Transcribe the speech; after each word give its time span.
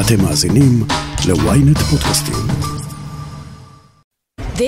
אתם 0.00 0.24
מאזינים 0.24 0.84
ל-ynet 1.28 1.78
פודקאסטים. 1.78 2.34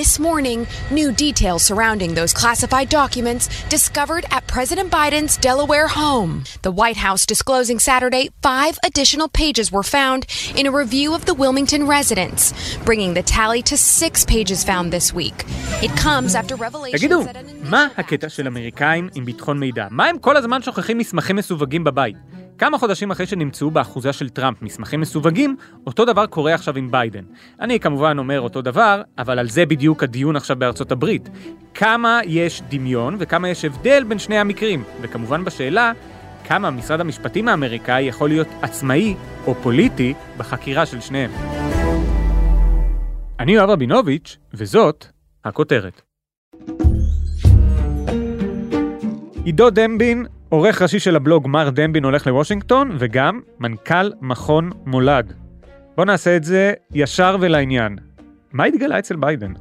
This 0.01 0.19
morning, 0.19 0.67
new 0.91 1.13
details 1.13 1.63
surrounding 1.63 2.15
those 2.15 2.33
classified 2.33 2.89
documents 2.89 3.45
discovered 3.77 4.25
at 4.37 4.43
President 4.55 4.89
Biden's 4.91 5.37
Delaware 5.37 5.89
home. 6.01 6.33
The 6.63 6.75
White 6.81 6.97
House 7.07 7.25
disclosing 7.35 7.79
Saturday 7.79 8.25
five 8.43 8.75
additional 8.89 9.29
pages 9.29 9.67
were 9.71 9.87
found 9.97 10.21
in 10.59 10.65
a 10.67 10.73
review 10.83 11.09
of 11.15 11.23
the 11.27 11.35
Wilmington 11.43 11.83
residence, 11.97 12.43
bringing 12.89 13.13
the 13.15 13.23
tally 13.23 13.63
to 13.71 13.77
six 13.77 14.15
pages 14.25 14.65
found 14.71 14.87
this 14.91 15.09
week. 15.21 15.39
It 15.87 15.93
comes 16.07 16.35
after 16.35 16.57
revelations 16.57 17.01
תגידו, 17.01 17.23
that 17.23 17.37
an 17.37 17.71
מה 17.71 17.87
initial 17.87 18.01
הקטע 18.01 18.29
של 18.29 18.47
אמריקאים 18.47 19.09
עם 19.15 19.25
ביטחון 19.25 19.59
מידע? 19.59 19.87
מה 19.91 20.07
הם 20.07 20.19
כל 20.19 20.37
הזמן 20.37 20.63
שוכחים 20.63 20.99
מסמכים 20.99 21.37
מסווגים 21.37 21.85
בבית? 21.85 22.17
כמה 22.60 22.78
חודשים 22.78 23.12
אחרי 23.12 23.26
שנמצאו 23.26 23.72
באחוזה 23.72 24.14
של 24.14 24.30
טראמפ 24.30 24.62
מסמכים 24.62 25.02
מסווגים, 25.02 25.56
אותו 25.88 26.06
דבר 26.06 26.26
קורה 26.26 26.54
עכשיו 26.54 26.78
עם 26.78 26.92
ביידן. 26.92 27.24
אני 27.60 27.80
כמובן 27.80 28.20
אומר 28.20 28.42
אותו 28.42 28.62
דבר, 28.62 29.02
אבל 29.18 29.40
על 29.40 29.50
זה 29.50 29.66
בדיוק 29.66 30.04
הדיון 30.04 30.36
עכשיו 30.36 30.60
בארצות 30.60 30.92
הברית. 30.92 31.30
כמה 31.74 32.20
יש 32.26 32.62
דמיון 32.70 33.16
וכמה 33.20 33.50
יש 33.50 33.66
הבדל 33.66 34.04
בין 34.04 34.20
שני 34.20 34.38
המקרים, 34.38 34.84
וכמובן 35.02 35.44
בשאלה, 35.44 35.92
כמה 36.44 36.72
משרד 36.72 37.02
המשפטים 37.02 37.48
האמריקאי 37.48 38.02
יכול 38.02 38.30
להיות 38.30 38.48
עצמאי 38.62 39.16
או 39.48 39.56
פוליטי 39.56 40.14
בחקירה 40.38 40.86
של 40.86 41.02
שניהם. 41.02 41.32
אני 43.40 43.52
יואב 43.52 43.70
רבינוביץ', 43.70 44.38
וזאת 44.54 45.06
הכותרת. 45.46 46.02
עידו 49.46 49.70
דמבין, 49.70 50.26
עורך 50.50 50.82
ראשי 50.82 51.00
של 51.00 51.16
הבלוג 51.16 51.48
מר 51.48 51.70
דמבין 51.70 52.04
הולך 52.04 52.28
לוושינגטון, 52.28 52.96
וגם 53.00 53.40
מנכ"ל 53.60 54.12
מכון 54.22 54.70
מולד. 54.86 55.34
בואו 55.96 56.06
נעשה 56.06 56.36
את 56.36 56.44
זה 56.44 56.74
ישר 56.94 57.38
ולעניין. 57.40 57.96
מה 58.54 58.64
התגלה 58.64 59.00
אצל 59.00 59.16
ביידן? 59.16 59.54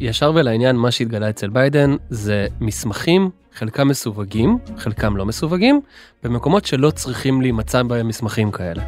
ישר 0.00 0.32
ולעניין, 0.34 0.76
מה 0.76 0.90
שהתגלה 0.90 1.30
אצל 1.30 1.48
ביידן 1.48 1.96
זה 2.10 2.46
מסמכים, 2.60 3.30
חלקם 3.54 3.88
מסווגים, 3.88 4.58
חלקם 4.76 5.16
לא 5.16 5.26
מסווגים, 5.26 5.80
במקומות 6.22 6.64
שלא 6.64 6.90
צריכים 6.90 7.42
להימצא 7.42 7.82
בהם 7.82 8.08
מסמכים 8.08 8.50
כאלה. 8.50 8.82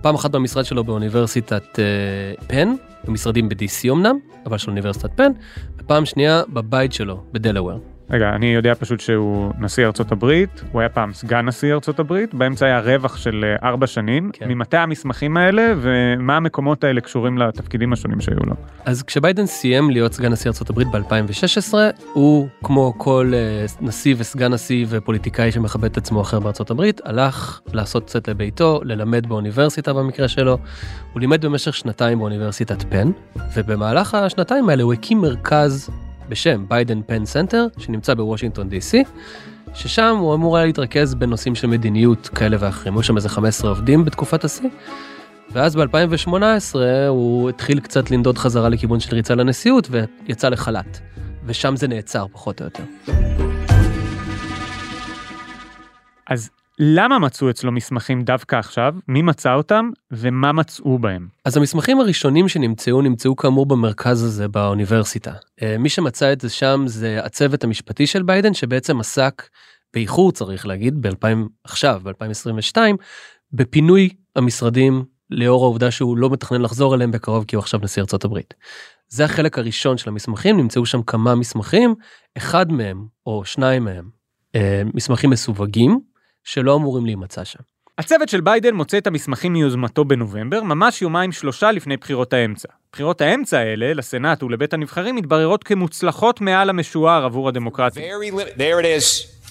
פעם 0.00 0.14
אחת 0.14 0.30
במשרד 0.30 0.64
שלו 0.64 0.84
באוניברסיטת 0.84 1.78
אה, 1.78 1.84
פן, 2.46 2.74
במשרדים 3.04 3.48
ב-DC 3.48 3.90
אמנם, 3.90 4.18
אבל 4.46 4.58
של 4.58 4.70
אוניברסיטת 4.70 5.10
פן, 5.16 5.32
ופעם 5.78 6.04
שנייה 6.04 6.42
בבית 6.48 6.92
שלו, 6.92 7.22
בדלוור. 7.32 7.91
רגע, 8.12 8.30
אני 8.34 8.46
יודע 8.46 8.74
פשוט 8.74 9.00
שהוא 9.00 9.52
נשיא 9.58 9.86
ארצות 9.86 10.12
הברית, 10.12 10.62
הוא 10.72 10.80
היה 10.80 10.88
פעם 10.88 11.12
סגן 11.12 11.46
נשיא 11.46 11.74
ארצות 11.74 11.98
הברית, 11.98 12.34
באמצע 12.34 12.66
היה 12.66 12.80
רווח 12.80 13.16
של 13.16 13.44
אה, 13.44 13.68
ארבע 13.68 13.86
שנים. 13.86 14.30
כן. 14.32 14.48
ממתי 14.48 14.76
המסמכים 14.76 15.36
האלה, 15.36 15.72
ומה 15.80 16.36
המקומות 16.36 16.84
האלה 16.84 17.00
קשורים 17.00 17.38
לתפקידים 17.38 17.92
השונים 17.92 18.20
שהיו 18.20 18.38
לו? 18.46 18.54
אז 18.84 19.02
כשביידן 19.02 19.46
סיים 19.46 19.90
להיות 19.90 20.12
סגן 20.12 20.32
נשיא 20.32 20.48
ארצות 20.50 20.70
הברית 20.70 20.88
ב-2016, 20.88 21.74
הוא, 22.12 22.48
כמו 22.64 22.94
כל 22.96 23.32
אה, 23.34 23.64
נשיא 23.80 24.14
וסגן 24.18 24.52
נשיא 24.52 24.86
ופוליטיקאי 24.88 25.52
שמכבד 25.52 25.84
את 25.84 25.96
עצמו 25.96 26.20
אחר 26.20 26.40
בארצות 26.40 26.70
הברית, 26.70 27.00
הלך 27.04 27.60
לעשות 27.72 28.04
קצת 28.04 28.28
לביתו, 28.28 28.80
ללמד 28.84 29.26
באוניברסיטה 29.26 29.92
במקרה 29.92 30.28
שלו. 30.28 30.58
הוא 31.12 31.20
לימד 31.20 31.44
במשך 31.44 31.74
שנתיים 31.74 32.18
באוניברסיטת 32.18 32.82
פן, 32.82 33.10
ובמהלך 33.56 34.14
השנתיים 34.14 34.68
האלה 34.68 34.82
הוא 34.82 34.92
הקים 34.92 35.20
מרכז 35.20 35.90
בשם 36.32 36.64
Biden 36.68 37.00
Penn 37.06 37.24
Center, 37.24 37.66
שנמצא 37.78 38.14
בוושינגטון 38.14 38.68
DC, 38.68 39.04
ששם 39.74 40.16
הוא 40.20 40.34
אמור 40.34 40.56
היה 40.56 40.66
להתרכז 40.66 41.14
בנושאים 41.14 41.54
של 41.54 41.66
מדיניות 41.66 42.28
כאלה 42.28 42.56
ואחרים. 42.60 42.94
היו 42.94 43.02
שם 43.02 43.16
איזה 43.16 43.28
15 43.28 43.70
עובדים 43.70 44.04
בתקופת 44.04 44.44
השיא. 44.44 44.68
ואז 45.50 45.76
ב-2018 45.76 46.74
הוא 47.08 47.50
התחיל 47.50 47.80
קצת 47.80 48.10
לנדוד 48.10 48.38
חזרה 48.38 48.68
לכיוון 48.68 49.00
של 49.00 49.14
ריצה 49.16 49.34
לנשיאות 49.34 49.88
ויצא 49.90 50.48
לחל"ת. 50.48 51.00
ושם 51.44 51.76
זה 51.76 51.88
נעצר 51.88 52.26
פחות 52.32 52.60
או 52.60 52.64
יותר. 52.66 52.84
אז 56.30 56.50
למה 56.84 57.18
מצאו 57.18 57.50
אצלו 57.50 57.72
מסמכים 57.72 58.22
דווקא 58.22 58.56
עכשיו? 58.56 58.94
מי 59.08 59.22
מצא 59.22 59.54
אותם? 59.54 59.90
ומה 60.10 60.52
מצאו 60.52 60.98
בהם? 60.98 61.28
אז 61.44 61.56
המסמכים 61.56 62.00
הראשונים 62.00 62.48
שנמצאו 62.48 63.02
נמצאו 63.02 63.36
כאמור 63.36 63.66
במרכז 63.66 64.22
הזה 64.22 64.48
באוניברסיטה. 64.48 65.32
אה, 65.62 65.78
מי 65.78 65.88
שמצא 65.88 66.32
את 66.32 66.40
זה 66.40 66.48
שם 66.48 66.82
זה 66.86 67.20
הצוות 67.24 67.64
המשפטי 67.64 68.06
של 68.06 68.22
ביידן 68.22 68.54
שבעצם 68.54 69.00
עסק 69.00 69.48
באיחור 69.94 70.32
צריך 70.32 70.66
להגיד 70.66 71.02
ב-2000 71.02 71.48
עכשיו 71.64 72.00
ב-2022 72.04 72.76
בפינוי 73.52 74.08
המשרדים 74.36 75.04
לאור 75.30 75.64
העובדה 75.64 75.90
שהוא 75.90 76.16
לא 76.16 76.30
מתכנן 76.30 76.62
לחזור 76.62 76.94
אליהם 76.94 77.10
בקרוב 77.10 77.44
כי 77.44 77.56
הוא 77.56 77.62
עכשיו 77.62 77.80
נשיא 77.82 78.02
ארצות 78.02 78.24
הברית. 78.24 78.54
זה 79.08 79.24
החלק 79.24 79.58
הראשון 79.58 79.98
של 79.98 80.08
המסמכים 80.10 80.56
נמצאו 80.56 80.86
שם 80.86 81.02
כמה 81.02 81.34
מסמכים 81.34 81.94
אחד 82.36 82.72
מהם 82.72 83.06
או 83.26 83.44
שניים 83.44 83.84
מהם 83.84 84.08
אה, 84.54 84.82
מסמכים 84.94 85.30
מסווגים 85.30 86.11
שלא 86.44 86.76
אמורים 86.76 87.06
להימצא 87.06 87.44
שם. 87.44 87.58
הצוות 87.98 88.28
של 88.28 88.40
ביידן 88.40 88.74
מוצא 88.74 88.98
את 88.98 89.06
המסמכים 89.06 89.52
מיוזמתו 89.52 90.04
בנובמבר, 90.04 90.62
ממש 90.62 91.02
יומיים 91.02 91.32
שלושה 91.32 91.72
לפני 91.72 91.96
בחירות 91.96 92.32
האמצע. 92.32 92.68
בחירות 92.92 93.20
האמצע 93.20 93.58
האלה, 93.58 93.94
לסנאט 93.94 94.42
ולבית 94.42 94.74
הנבחרים, 94.74 95.16
מתבררות 95.16 95.64
כמוצלחות 95.64 96.40
מעל 96.40 96.70
המשוער 96.70 97.24
עבור 97.24 97.48
הדמוקרטיה. 97.48 98.02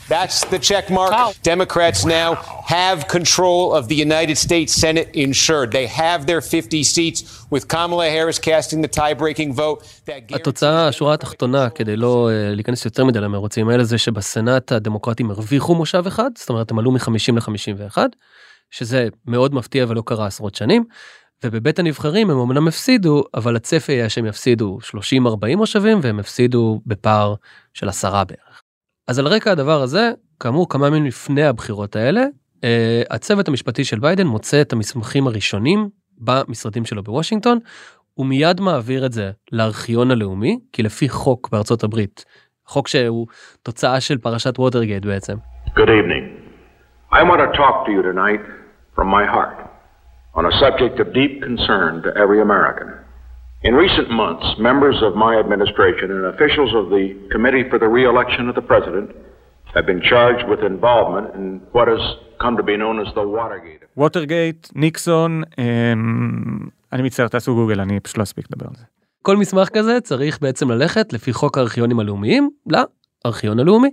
That's 0.09 0.44
the 0.53 0.59
check 0.59 0.89
mark. 0.89 1.12
Democrats 1.44 2.06
now 2.06 2.35
have 2.78 3.07
control 3.07 3.73
of 3.73 3.88
the 3.88 3.95
United 3.95 4.38
States 4.38 4.73
Senate 4.73 5.09
insured. 5.13 5.72
They 5.72 5.88
have 5.88 6.25
their 6.25 6.41
50 6.41 6.84
seats 6.84 7.19
with 7.50 7.67
Kamala 7.67 8.09
Harris 8.09 8.40
casting 8.40 8.81
the 8.81 8.88
tie-breaking 8.88 9.53
vote. 9.53 9.84
התוצאה, 10.34 10.88
השורה 10.88 11.13
התחתונה, 11.13 11.69
כדי 11.69 11.95
לא 11.95 12.29
אה, 12.29 12.56
להיכנס 12.56 12.85
יותר 12.85 13.06
מדי 13.06 13.19
למרוצים 13.19 13.69
האלה, 13.69 13.84
זה 13.84 13.97
שבסנאט 13.97 14.72
הדמוקרטים 14.72 15.31
הרוויחו 15.31 15.75
מושב 15.75 16.03
אחד, 16.07 16.29
זאת 16.35 16.50
אומרת 16.50 16.72
הם 16.72 16.79
עלו 16.79 16.91
מ-50 16.91 17.35
ל-51, 17.35 17.97
שזה 18.72 19.07
מאוד 19.25 19.53
מפתיע 19.53 19.85
ולא 19.90 20.03
קרה 20.06 20.25
עשרות 20.25 20.56
שנים, 20.56 20.84
ובבית 21.44 21.79
הנבחרים 21.79 22.29
הם 22.29 22.40
אמנם 22.40 22.67
הפסידו, 22.67 23.23
אבל 23.34 23.56
הצפי 23.56 23.91
היה 23.91 24.09
שהם 24.09 24.25
יפסידו 24.25 24.78
30-40 24.84 25.56
מושבים 25.56 26.00
והם 26.01 26.19
הפסידו 26.19 26.81
בפער 26.85 27.35
של 27.73 27.90
עשרה 27.90 28.23
בערך. 28.23 28.50
אז 29.07 29.19
על 29.19 29.28
רקע 29.28 29.51
הדבר 29.51 29.81
הזה, 29.81 30.12
כאמור 30.39 30.69
כמה 30.69 30.88
ימים 30.88 31.06
לפני 31.06 31.44
הבחירות 31.44 31.95
האלה, 31.95 32.22
אה, 32.63 33.01
הצוות 33.09 33.47
המשפטי 33.47 33.84
של 33.84 34.00
ביידן 34.00 34.28
מוצא 34.28 34.62
את 34.62 34.73
המסמכים 34.73 35.28
הראשונים 35.28 35.89
במשרדים 36.19 36.85
שלו 36.85 37.03
בוושינגטון, 37.03 37.59
הוא 38.13 38.25
מיד 38.25 38.61
מעביר 38.61 39.06
את 39.06 39.11
זה 39.11 39.31
לארכיון 39.51 40.11
הלאומי, 40.11 40.59
כי 40.73 40.84
לפי 40.84 41.09
חוק 41.09 41.50
בארצות 41.51 41.84
הברית, 41.84 42.25
חוק 42.66 42.88
שהוא 42.88 43.28
תוצאה 43.63 44.01
של 44.01 44.17
פרשת 44.17 44.59
ווטרגייט 44.59 45.06
בעצם. 45.06 45.38
Good 45.67 45.90
evening. 45.90 46.25
I 47.11 47.23
want 47.23 47.41
to 47.45 47.57
talk 47.57 47.85
to 47.85 47.91
you 47.91 48.01
tonight 48.01 48.44
from 48.95 49.07
my 49.07 49.25
heart 49.25 49.57
on 50.38 50.45
a 50.45 50.53
subject 50.63 51.00
of 51.00 51.07
deep 51.13 51.34
concern 51.47 52.01
to 52.03 52.09
every 52.23 52.40
American. 52.41 52.88
In 53.63 53.75
recent 53.75 54.09
months, 54.09 54.45
members 54.69 54.97
of 55.07 55.11
my 55.16 55.33
administration 55.44 56.07
and 56.16 56.25
officials 56.33 56.72
of 56.79 56.85
the 56.95 57.05
Committee 57.33 57.63
for 57.69 57.77
the 57.77 57.89
Re-election 57.97 58.49
of 58.49 58.55
the 58.55 58.66
President 58.72 59.07
have 59.75 59.85
been 59.85 60.01
charged 60.11 60.45
with 60.51 60.61
involvement 60.73 61.27
in 61.38 61.61
what 61.75 61.88
has 61.94 62.03
come 62.44 62.57
to 62.57 62.63
be 62.63 62.75
known 62.75 62.95
as 63.03 63.13
the 63.13 63.25
Watergate. 63.38 63.81
ווטרגייט, 63.97 64.67
ניקסון, 64.75 65.44
אמ, 65.57 66.59
אני 66.94 67.01
מצטער, 67.03 67.27
תעשו 67.27 67.55
גוגל, 67.55 67.81
אני 67.81 67.99
פשוט 67.99 68.17
לא 68.17 68.23
אספיק 68.23 68.45
לדבר 68.51 68.66
על 68.69 68.75
זה. 68.75 68.83
כל 69.22 69.38
מסמך 69.38 69.69
כזה 69.69 70.01
צריך 70.01 70.39
בעצם 70.41 70.72
ללכת 70.72 71.13
לפי 71.13 71.33
חוק 71.33 71.57
הארכיונים 71.57 71.99
הלאומיים 71.99 72.49
לארכיון 73.25 73.59
הלאומי. 73.59 73.89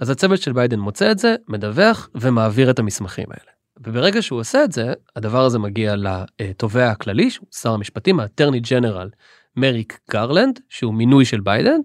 אז 0.00 0.10
הצוות 0.10 0.38
של 0.38 0.52
ביידן 0.52 0.78
מוצא 0.78 1.10
את 1.10 1.18
זה, 1.18 1.34
מדווח 1.48 2.08
ומעביר 2.14 2.70
את 2.70 2.78
המסמכים 2.78 3.26
האלה. 3.30 3.51
וברגע 3.86 4.22
שהוא 4.22 4.40
עושה 4.40 4.64
את 4.64 4.72
זה, 4.72 4.92
הדבר 5.16 5.44
הזה 5.44 5.58
מגיע 5.58 5.94
לתובע 5.96 6.90
הכללי, 6.90 7.30
שהוא 7.30 7.46
שר 7.60 7.72
המשפטים, 7.72 8.20
ה 8.20 8.24
Attorney 8.24 8.60
General 8.60 9.10
מריק 9.56 9.98
גרלנד, 10.10 10.60
שהוא 10.68 10.94
מינוי 10.94 11.24
של 11.24 11.40
ביידן, 11.40 11.80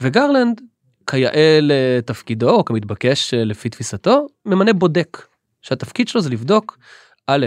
וגרלנד, 0.00 0.60
כיאה 1.10 1.58
לתפקידו, 1.62 2.50
או 2.50 2.64
כמתבקש 2.64 3.34
לפי 3.34 3.68
תפיסתו, 3.68 4.26
ממנה 4.46 4.72
בודק, 4.72 5.26
שהתפקיד 5.62 6.08
שלו 6.08 6.20
זה 6.20 6.30
לבדוק, 6.30 6.78
א', 7.26 7.46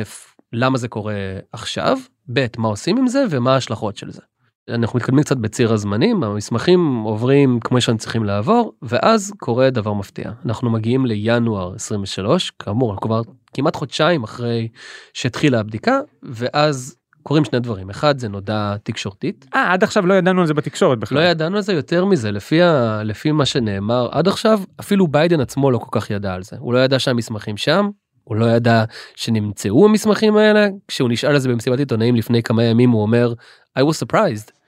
למה 0.54 0.78
זה 0.78 0.88
קורה 0.88 1.16
עכשיו, 1.52 1.98
ב', 2.34 2.46
מה 2.58 2.68
עושים 2.68 2.98
עם 2.98 3.08
זה 3.08 3.24
ומה 3.30 3.54
ההשלכות 3.54 3.98
של 3.98 4.12
זה. 4.12 4.22
אנחנו 4.70 4.98
מתקדמים 4.98 5.24
קצת 5.24 5.38
בציר 5.38 5.74
הזמנים, 5.74 6.24
המסמכים 6.24 6.96
עוברים 6.96 7.60
כמו 7.60 7.82
שהם 7.82 7.98
צריכים 7.98 8.24
לעבור, 8.24 8.74
ואז 8.82 9.34
קורה 9.38 9.70
דבר 9.70 9.94
מפתיע. 9.94 10.32
אנחנו 10.46 10.70
מגיעים 10.70 11.06
לינואר 11.06 11.76
23, 11.76 12.52
כאמור, 12.60 12.92
אנחנו 12.92 13.02
כבר 13.02 13.22
כמעט 13.54 13.76
חודשיים 13.76 14.24
אחרי 14.24 14.68
שהתחילה 15.14 15.60
הבדיקה, 15.60 16.00
ואז 16.24 16.96
קורים 17.24 17.46
שני 17.46 17.60
דברים. 17.60 17.90
אחד, 17.90 18.20
זה 18.20 18.30
נודע 18.30 18.76
תקשורתית. 18.84 19.46
אה, 19.56 19.74
עד 19.74 19.84
עכשיו 19.84 20.06
לא 20.06 20.14
ידענו 20.14 20.42
על 20.42 20.48
זה 20.48 20.54
בתקשורת 20.54 21.00
בכלל. 21.00 21.18
לא 21.18 21.24
ידענו 21.24 21.56
על 21.56 21.62
זה 21.62 21.74
יותר 21.74 22.06
מזה, 22.06 22.32
לפי, 22.32 22.62
ה... 22.62 23.02
לפי 23.04 23.32
מה 23.32 23.46
שנאמר 23.46 24.08
עד 24.12 24.28
עכשיו, 24.28 24.60
אפילו 24.80 25.08
ביידן 25.08 25.40
עצמו 25.40 25.72
לא 25.72 25.78
כל 25.78 26.00
כך 26.00 26.10
ידע 26.10 26.34
על 26.34 26.44
זה. 26.44 26.56
הוא 26.60 26.74
לא 26.74 26.80
ידע 26.80 27.00
שהמסמכים 27.00 27.58
שם, 27.58 27.90
הוא 28.24 28.36
לא 28.36 28.46
ידע 28.46 28.84
שנמצאו 29.16 29.86
המסמכים 29.86 30.38
האלה, 30.38 30.68
כשהוא 30.88 31.10
נשאל 31.10 31.30
על 31.30 31.40
זה 31.40 31.50
במסיבת 31.50 31.80
עיתונאים 31.80 32.16
לפני 32.16 32.44
כמה 32.44 32.64
ימים 32.64 32.90
הוא 32.90 33.02
אומר, 33.02 33.34
I 33.80 33.82
was 33.82 34.06
surprised 34.06 34.59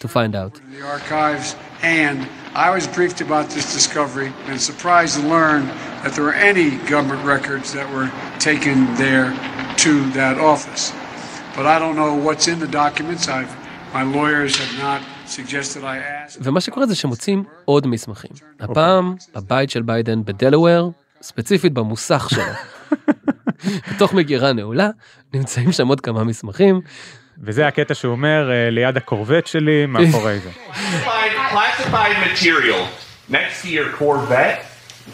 to 0.00 0.08
find 0.08 0.34
out. 0.34 0.52
the 0.78 0.84
archives, 0.96 1.48
and 1.82 2.16
I 2.54 2.68
was 2.76 2.86
briefed 2.86 3.20
about 3.20 3.46
this 3.50 3.66
discovery 3.78 4.32
and 4.48 4.60
surprised 4.60 5.14
to 5.18 5.22
learn 5.34 5.62
that 6.02 6.12
there 6.14 6.24
were 6.24 6.38
any 6.50 6.68
government 6.94 7.22
records 7.34 7.72
that 7.76 7.86
were 7.94 8.10
taken 8.38 8.76
there 8.96 9.28
to 9.84 9.92
that 10.20 10.36
office. 10.52 10.92
But 11.56 11.66
I 11.66 11.78
don't 11.82 11.96
know 12.02 12.14
what's 12.26 12.46
in 12.52 12.58
the 12.64 12.72
documents. 12.84 13.28
I've, 13.28 13.52
my 13.98 14.02
lawyers 14.02 14.56
have 14.62 14.74
not. 14.78 15.00
ומה 16.40 16.60
שקורה 16.60 16.86
זה 16.86 16.94
שמוצאים 16.94 17.44
עוד 17.64 17.86
מסמכים. 17.86 18.30
הפעם 18.60 19.14
בבית 19.34 19.70
של 19.70 19.82
ביידן 19.82 20.24
בדלוור, 20.24 20.92
ספציפית 21.22 21.72
במוסך 21.72 22.28
שלו. 22.30 22.42
בתוך 23.94 24.14
מגירה 24.14 24.52
נעולה, 24.52 24.90
נמצאים 25.34 25.72
שם 25.72 25.88
עוד 25.88 26.00
כמה 26.00 26.24
מסמכים. 26.24 26.80
וזה 27.40 27.66
הקטע 27.68 27.94
שהוא 27.94 28.12
אומר 28.12 28.50
אה, 28.50 28.70
ליד 28.70 28.96
הקורבט 28.96 29.46
שלי, 29.46 29.86
מאחורי 29.86 30.38
זה. 30.40 30.50
classified, 30.50 31.52
classified 31.52 32.16
material 32.28 32.82
next 33.30 33.62
to 33.62 33.68
your 33.68 33.88
Corvette. 33.98 34.64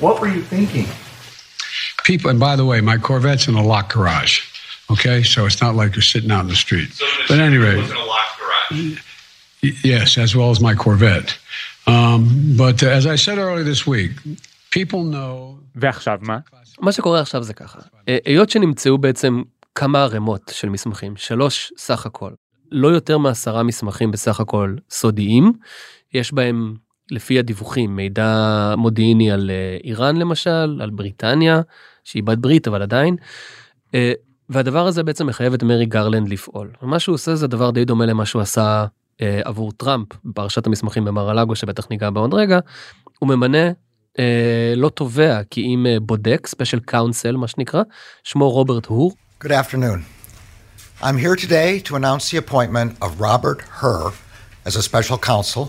What 0.00 0.20
were 0.20 0.28
you 0.28 0.42
thinking? 0.54 0.86
People, 2.04 2.30
and 2.30 2.40
by 2.40 2.54
the 2.60 2.66
way, 2.70 2.80
my 2.80 2.98
Corvette's 3.08 3.46
in 3.48 3.54
a 3.54 3.62
locked 3.72 3.92
garage. 3.96 4.34
Okay, 4.94 5.18
so 5.32 5.38
it's 5.48 5.60
not 5.64 5.74
like 5.80 5.90
you're 5.96 6.10
sitting 6.14 6.30
out 6.30 6.42
in 6.46 6.50
the 6.54 6.60
street. 6.66 6.90
So 6.92 7.04
the 7.04 7.24
But 7.30 7.38
anyway, 7.50 7.74
was 7.76 7.90
in 7.90 7.96
a 7.96 8.08
locked 8.14 8.34
garage. 8.40 9.02
yes, 9.92 10.08
as 10.26 10.30
well 10.38 10.50
as 10.54 10.60
my 10.68 10.74
Corvette. 10.84 11.30
Um, 11.94 12.20
but 12.62 12.76
uh, 12.82 12.98
as 12.98 13.04
I 13.14 13.16
said 13.24 13.36
earlier 13.38 13.64
this 13.72 13.82
week, 13.94 14.12
people 14.70 15.02
know. 15.14 15.58
ועכשיו 15.76 16.18
מה? 16.22 16.38
מה 16.80 16.92
שקורה 16.92 17.20
עכשיו 17.20 17.42
זה 17.42 17.54
ככה, 17.54 17.78
אה, 18.08 18.18
היות 18.24 18.50
שנמצאו 18.50 18.98
בעצם 18.98 19.42
כמה 19.76 20.02
ערימות 20.02 20.52
של 20.54 20.68
מסמכים, 20.68 21.16
שלוש 21.16 21.72
סך 21.76 22.06
הכל, 22.06 22.30
לא 22.72 22.88
יותר 22.88 23.18
מעשרה 23.18 23.62
מסמכים 23.62 24.10
בסך 24.10 24.40
הכל 24.40 24.76
סודיים, 24.90 25.52
יש 26.14 26.32
בהם 26.32 26.74
לפי 27.10 27.38
הדיווחים 27.38 27.96
מידע 27.96 28.74
מודיעיני 28.76 29.32
על 29.32 29.50
אה, 29.50 29.78
איראן 29.84 30.16
למשל, 30.16 30.80
על 30.82 30.90
בריטניה, 30.90 31.60
שהיא 32.04 32.22
בת 32.22 32.38
ברית 32.38 32.68
אבל 32.68 32.82
עדיין, 32.82 33.16
אה, 33.94 34.12
והדבר 34.48 34.86
הזה 34.86 35.02
בעצם 35.02 35.26
מחייב 35.26 35.54
את 35.54 35.62
מרי 35.62 35.86
גרלנד 35.86 36.28
לפעול. 36.28 36.70
ומה 36.82 36.98
שהוא 36.98 37.14
עושה 37.14 37.34
זה 37.34 37.46
דבר 37.46 37.70
די 37.70 37.84
דומה 37.84 38.06
למה 38.06 38.26
שהוא 38.26 38.42
עשה 38.42 38.86
אה, 39.20 39.40
עבור 39.44 39.72
טראמפ 39.72 40.08
בפרשת 40.24 40.66
המסמכים 40.66 41.04
במאר-א-לאגו 41.04 41.56
שבטח 41.56 41.86
ניגע 41.90 42.10
בעוד 42.10 42.34
רגע, 42.34 42.58
הוא 43.18 43.28
ממנה 43.28 43.70
אה, 44.18 44.72
לא 44.76 44.88
תובע 44.88 45.42
כי 45.50 45.60
אם 45.60 45.86
אה, 45.86 46.00
בודק 46.00 46.46
special 46.46 46.80
counsel 46.80 47.36
מה 47.36 47.48
שנקרא 47.48 47.82
שמו 48.24 48.50
רוברט 48.50 48.86
הור 48.86 49.12
Good 49.38 49.52
afternoon. 49.52 50.06
I'm 51.02 51.18
here 51.18 51.36
today 51.36 51.78
to 51.80 51.94
announce 51.94 52.30
the 52.30 52.38
appointment 52.38 52.96
of 53.02 53.20
Robert 53.20 53.60
Hur 53.80 54.10
as 54.64 54.76
a 54.76 54.82
special 54.82 55.18
counsel 55.18 55.64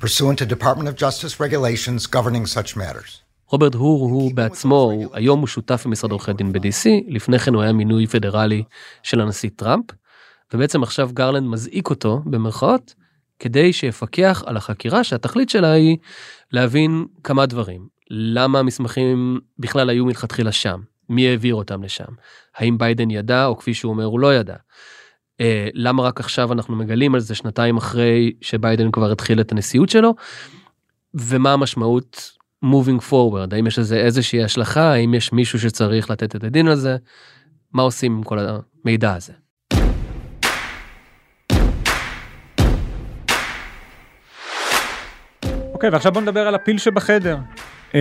pursuant 0.00 0.38
to 0.40 0.44
Department 0.44 0.86
of 0.90 0.96
Justice 1.04 1.40
regulations 1.40 2.06
governing 2.06 2.44
such 2.46 2.76
matters. 2.76 3.22
רוברט 3.48 3.74
הור 3.74 4.10
הוא 4.10 4.34
בעצמו 4.34 4.74
הוא, 4.74 5.06
היום 5.12 5.40
הוא 5.40 5.46
שותף 5.46 5.82
במשרד 5.86 6.10
עורכי 6.10 6.32
דין 6.32 6.52
ב-DC 6.52 6.88
לפני 7.08 7.38
כן 7.38 7.54
הוא 7.54 7.62
היה 7.62 7.72
מינוי 7.72 8.06
פדרלי 8.06 8.62
של 9.02 9.20
הנשיא 9.20 9.50
טראמפ 9.56 9.84
ובעצם 10.54 10.82
עכשיו 10.82 11.10
גרלנד 11.12 11.48
מזעיק 11.48 11.90
אותו 11.90 12.20
במרכאות 12.24 12.94
כדי 13.38 13.72
שיפקח 13.72 14.42
על 14.46 14.56
החקירה 14.56 15.04
שהתכלית 15.04 15.50
שלה 15.50 15.72
היא 15.72 15.96
להבין 16.52 17.06
כמה 17.24 17.46
דברים 17.46 17.88
למה 18.10 18.58
המסמכים 18.58 19.40
בכלל 19.58 19.90
היו 19.90 20.06
מלכתחילה 20.06 20.52
שם 20.52 20.80
מי 21.08 21.28
העביר 21.28 21.54
אותם 21.54 21.82
לשם 21.82 22.12
האם 22.56 22.78
ביידן 22.78 23.10
ידע 23.10 23.46
או 23.46 23.56
כפי 23.56 23.74
שהוא 23.74 23.92
אומר 23.92 24.04
הוא 24.04 24.20
לא 24.20 24.34
ידע. 24.34 24.56
אה, 25.40 25.68
למה 25.74 26.02
רק 26.02 26.20
עכשיו 26.20 26.52
אנחנו 26.52 26.76
מגלים 26.76 27.14
על 27.14 27.20
זה 27.20 27.34
שנתיים 27.34 27.76
אחרי 27.76 28.32
שביידן 28.40 28.90
כבר 28.90 29.12
התחיל 29.12 29.40
את 29.40 29.52
הנשיאות 29.52 29.88
שלו 29.88 30.14
ומה 31.14 31.52
המשמעות 31.52 32.32
moving 32.64 33.10
forward 33.10 33.54
האם 33.54 33.66
יש 33.66 33.78
לזה 33.78 33.96
איזושהי 33.96 34.44
השלכה 34.44 34.92
האם 34.92 35.14
יש 35.14 35.32
מישהו 35.32 35.60
שצריך 35.60 36.10
לתת 36.10 36.36
את 36.36 36.44
הדין 36.44 36.68
על 36.68 36.76
זה 36.76 36.96
מה 37.72 37.82
עושים 37.82 38.16
עם 38.16 38.22
כל 38.22 38.38
המידע 38.38 39.14
הזה. 39.14 39.32
אוקיי, 45.76 45.90
ועכשיו 45.90 46.12
בוא 46.12 46.22
נדבר 46.22 46.48
על 46.48 46.54
הפיל 46.54 46.78
שבחדר. 46.78 47.36
אה, 47.94 48.00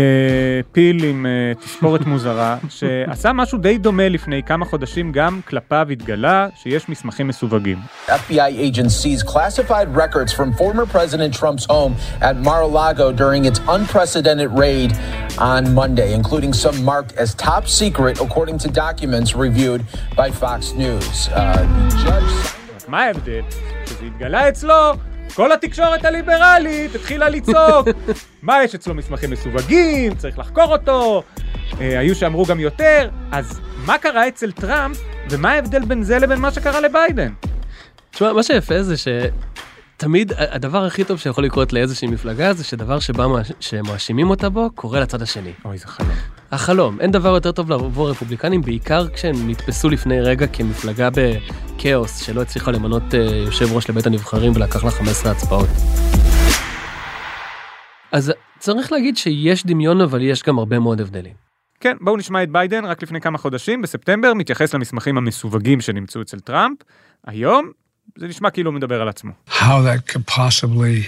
פיל 0.71 1.03
עם 1.03 1.25
אה, 1.25 1.53
תספורת 1.61 2.05
מוזרה, 2.05 2.57
שעשה 2.69 3.33
משהו 3.33 3.57
די 3.57 3.77
דומה 3.77 4.09
לפני 4.09 4.43
כמה 4.43 4.65
חודשים, 4.65 5.11
גם 5.11 5.39
כלפיו 5.47 5.87
התגלה 5.91 6.47
שיש 6.55 6.89
מסמכים 6.89 7.27
מסווגים. 7.27 7.77
FBI 8.07 8.51
agents 8.59 8.95
seized 9.03 9.25
classified 9.27 9.87
records 9.95 10.31
from 10.33 10.53
former 10.53 10.85
President 10.97 11.33
Trump's 11.39 11.65
home 11.65 11.93
at 12.21 12.35
Mar-a-Lago 12.47 13.11
during 13.11 13.45
its 13.45 13.59
unprecedented 13.75 14.51
raid 14.63 14.91
on 15.37 15.61
Monday, 15.81 16.09
including 16.19 16.51
some 16.53 16.77
marked 16.91 17.13
as 17.23 17.29
top 17.35 17.63
secret, 17.81 18.15
according 18.25 18.57
to 18.63 18.67
documents 18.87 19.29
reviewed 19.45 19.81
by 20.19 20.27
Fox 20.41 20.59
News. 20.83 21.29
Uh, 21.29 21.63
judge... 22.05 22.33
מה 22.87 23.03
ההבדל? 23.03 23.41
שזה 23.85 24.05
התגלה 24.05 24.49
אצלו, 24.49 24.93
כל 25.33 25.51
התקשורת 25.51 26.05
הליברלית 26.05 26.95
התחילה 26.95 27.29
לצעוק. 27.29 27.87
מה 28.41 28.63
יש 28.63 28.75
אצלו 28.75 28.93
מסמכים 28.93 29.29
מסווגים, 29.31 30.15
צריך 30.15 30.39
לחקור 30.39 30.71
אותו, 30.71 31.23
אה, 31.81 31.99
היו 31.99 32.15
שאמרו 32.15 32.45
גם 32.45 32.59
יותר, 32.59 33.09
אז 33.31 33.59
מה 33.85 33.97
קרה 33.97 34.27
אצל 34.27 34.51
טראמפ, 34.51 34.97
ומה 35.29 35.51
ההבדל 35.51 35.85
בין 35.85 36.03
זה 36.03 36.19
לבין 36.19 36.39
מה 36.39 36.51
שקרה 36.51 36.81
לביידן? 36.81 37.33
תשמע 38.11 38.33
מה 38.33 38.43
שיפה 38.43 38.83
זה 38.83 38.97
שתמיד 39.97 40.31
הדבר 40.37 40.85
הכי 40.85 41.03
טוב 41.03 41.19
שיכול 41.19 41.43
לקרות 41.43 41.73
לאיזושהי 41.73 42.07
מפלגה 42.07 42.53
זה 42.53 42.63
שדבר 42.63 42.99
שבא 42.99 43.27
מה- 43.27 43.41
שמאשימים 43.59 44.29
אותה 44.29 44.49
בו 44.49 44.69
קורה 44.75 44.99
לצד 44.99 45.21
השני. 45.21 45.51
אוי, 45.65 45.77
זה 45.77 45.87
חלום. 45.87 46.09
החלום 46.51 46.99
אין 47.01 47.11
דבר 47.11 47.29
יותר 47.29 47.51
טוב 47.51 47.69
לעבור 47.69 48.09
רפובליקנים 48.09 48.61
בעיקר 48.61 49.07
כשהם 49.09 49.49
נתפסו 49.49 49.89
לפני 49.89 50.21
רגע 50.21 50.47
כמפלגה 50.47 51.09
בכאוס 51.09 52.17
שלא 52.25 52.41
הצליחה 52.41 52.71
למנות 52.71 53.03
אה, 53.13 53.19
יושב 53.19 53.65
ראש 53.71 53.89
לבית 53.89 54.05
הנבחרים 54.05 54.51
ולקח 54.55 54.83
לה 54.83 54.91
15 54.91 55.31
הצבעות. 55.31 55.69
אז 58.11 58.33
צריך 58.59 58.91
להגיד 58.91 59.17
שיש 59.17 59.65
דמיון 59.65 60.01
אבל 60.01 60.21
יש 60.21 60.43
גם 60.43 60.59
הרבה 60.59 60.79
מאוד 60.79 61.01
הבדלים. 61.01 61.33
כן, 61.79 61.97
בואו 62.01 62.17
נשמע 62.17 62.43
את 62.43 62.49
ביידן 62.51 62.85
רק 62.85 63.03
לפני 63.03 63.21
כמה 63.21 63.37
חודשים, 63.37 63.81
בספטמבר, 63.81 64.33
מתייחס 64.33 64.73
למסמכים 64.73 65.17
המסווגים 65.17 65.81
שנמצאו 65.81 66.21
אצל 66.21 66.39
טראמפ. 66.39 66.77
היום, 67.27 67.71
זה 68.18 68.28
נשמע 68.28 68.50
כאילו 68.50 68.70
הוא 68.70 68.76
מדבר 68.76 69.02
על 69.02 69.08
עצמו. 69.08 69.32
How 69.48 69.82
that 69.82 70.12
could 70.12 70.26
possibly 70.26 71.06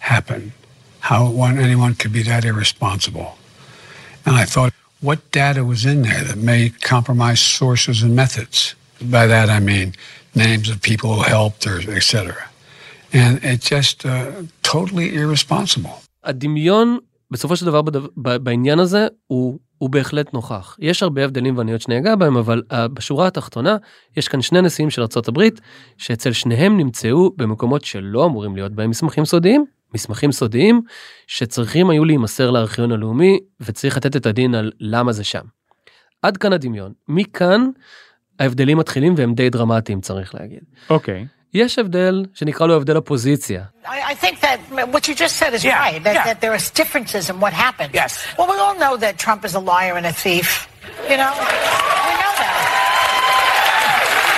happen. 0.00 0.52
How 1.10 1.22
one, 1.44 1.58
anyone 1.58 1.94
could 1.94 2.12
be 2.12 2.22
that 2.22 2.44
irresponsible. 2.44 3.28
And 4.26 4.34
I 4.36 4.44
thought, 4.54 4.72
what 5.08 5.18
data 5.32 5.62
was 5.72 5.84
in 5.92 5.98
there 6.08 6.22
that 6.28 6.38
may 6.50 6.62
compromise 6.94 7.40
sources 7.60 8.02
and 8.04 8.12
methods? 8.22 8.74
By 9.16 9.24
that 9.34 9.48
I 9.58 9.60
mean 9.70 9.88
names 10.34 10.66
of 10.72 10.76
people 10.90 11.10
who 11.16 11.22
helped 11.36 11.62
or 11.70 11.76
et 12.00 12.06
cetera. 12.12 12.44
And 13.20 13.32
it's 13.52 13.68
just 13.76 13.96
uh, 14.06 14.12
totally 14.62 15.06
irresponsible. 15.14 15.96
הדמיון 16.24 16.98
בסופו 17.30 17.56
של 17.56 17.66
דבר 17.66 17.82
בדבר, 17.82 18.06
ב- 18.16 18.36
בעניין 18.36 18.78
הזה 18.78 19.06
הוא, 19.26 19.58
הוא 19.79 19.89
בהחלט 19.89 20.33
נוכח. 20.33 20.77
יש 20.79 21.03
הרבה 21.03 21.25
הבדלים 21.25 21.57
ואני 21.57 21.71
עוד 21.71 21.81
שנייה 21.81 21.99
אגע 21.99 22.15
בהם, 22.15 22.37
אבל 22.37 22.61
uh, 22.71 22.75
בשורה 22.93 23.27
התחתונה 23.27 23.77
יש 24.17 24.27
כאן 24.27 24.41
שני 24.41 24.61
נשיאים 24.61 24.89
של 24.89 25.01
ארה"ב 25.01 25.43
שאצל 25.97 26.31
שניהם 26.31 26.77
נמצאו 26.77 27.31
במקומות 27.37 27.83
שלא 27.85 28.25
אמורים 28.25 28.55
להיות 28.55 28.71
בהם 28.71 28.89
מסמכים 28.89 29.25
סודיים, 29.25 29.65
מסמכים 29.93 30.31
סודיים 30.31 30.81
שצריכים 31.27 31.89
היו 31.89 32.05
להימסר 32.05 32.51
לארכיון 32.51 32.91
הלאומי 32.91 33.39
וצריך 33.61 33.97
לתת 33.97 34.15
את 34.15 34.25
הדין 34.25 34.55
על 34.55 34.71
למה 34.79 35.11
זה 35.11 35.23
שם. 35.23 35.45
עד 36.21 36.37
כאן 36.37 36.53
הדמיון. 36.53 36.93
מכאן 37.07 37.69
ההבדלים 38.39 38.77
מתחילים 38.77 39.13
והם 39.17 39.33
די 39.33 39.49
דרמטיים 39.49 40.01
צריך 40.01 40.35
להגיד. 40.35 40.63
אוקיי. 40.89 41.27
יש 41.54 41.78
הבדל 41.78 42.24
שנקרא 42.34 42.66
לו 42.66 42.76
הבדל 42.76 42.96
הפוזיציה. 42.96 43.62
I, 43.84 43.88
I 44.12 44.14
think 44.14 44.40
that 44.40 44.58
what 44.94 45.06
you 45.08 45.14
just 45.14 45.36
said 45.36 45.52
is 45.54 45.62
Yeah, 45.64 45.78
right, 45.78 46.02
that, 46.06 46.14
yeah. 46.16 46.24
that 46.28 46.40
there 46.40 46.52
are 46.56 46.62
differences 46.82 47.24
in 47.30 47.36
what 47.44 47.52
happened. 47.52 47.90
Yes. 47.94 48.12
Well, 48.36 48.48
we 48.54 48.58
all 48.64 48.76
know 48.84 48.94
that 49.04 49.12
Trump 49.24 49.44
is 49.48 49.54
a 49.54 49.62
liar 49.72 49.94
and 50.00 50.06
a 50.06 50.12
thief. 50.24 50.48
You 51.10 51.16
know? 51.22 51.32
we 52.08 52.12
know 52.22 52.32
that. 52.42 52.56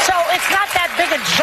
So 0.08 0.14
it's 0.36 0.50
not 0.58 0.68
that 0.78 0.90
big 1.00 1.10
a 1.18 1.20
jump 1.38 1.39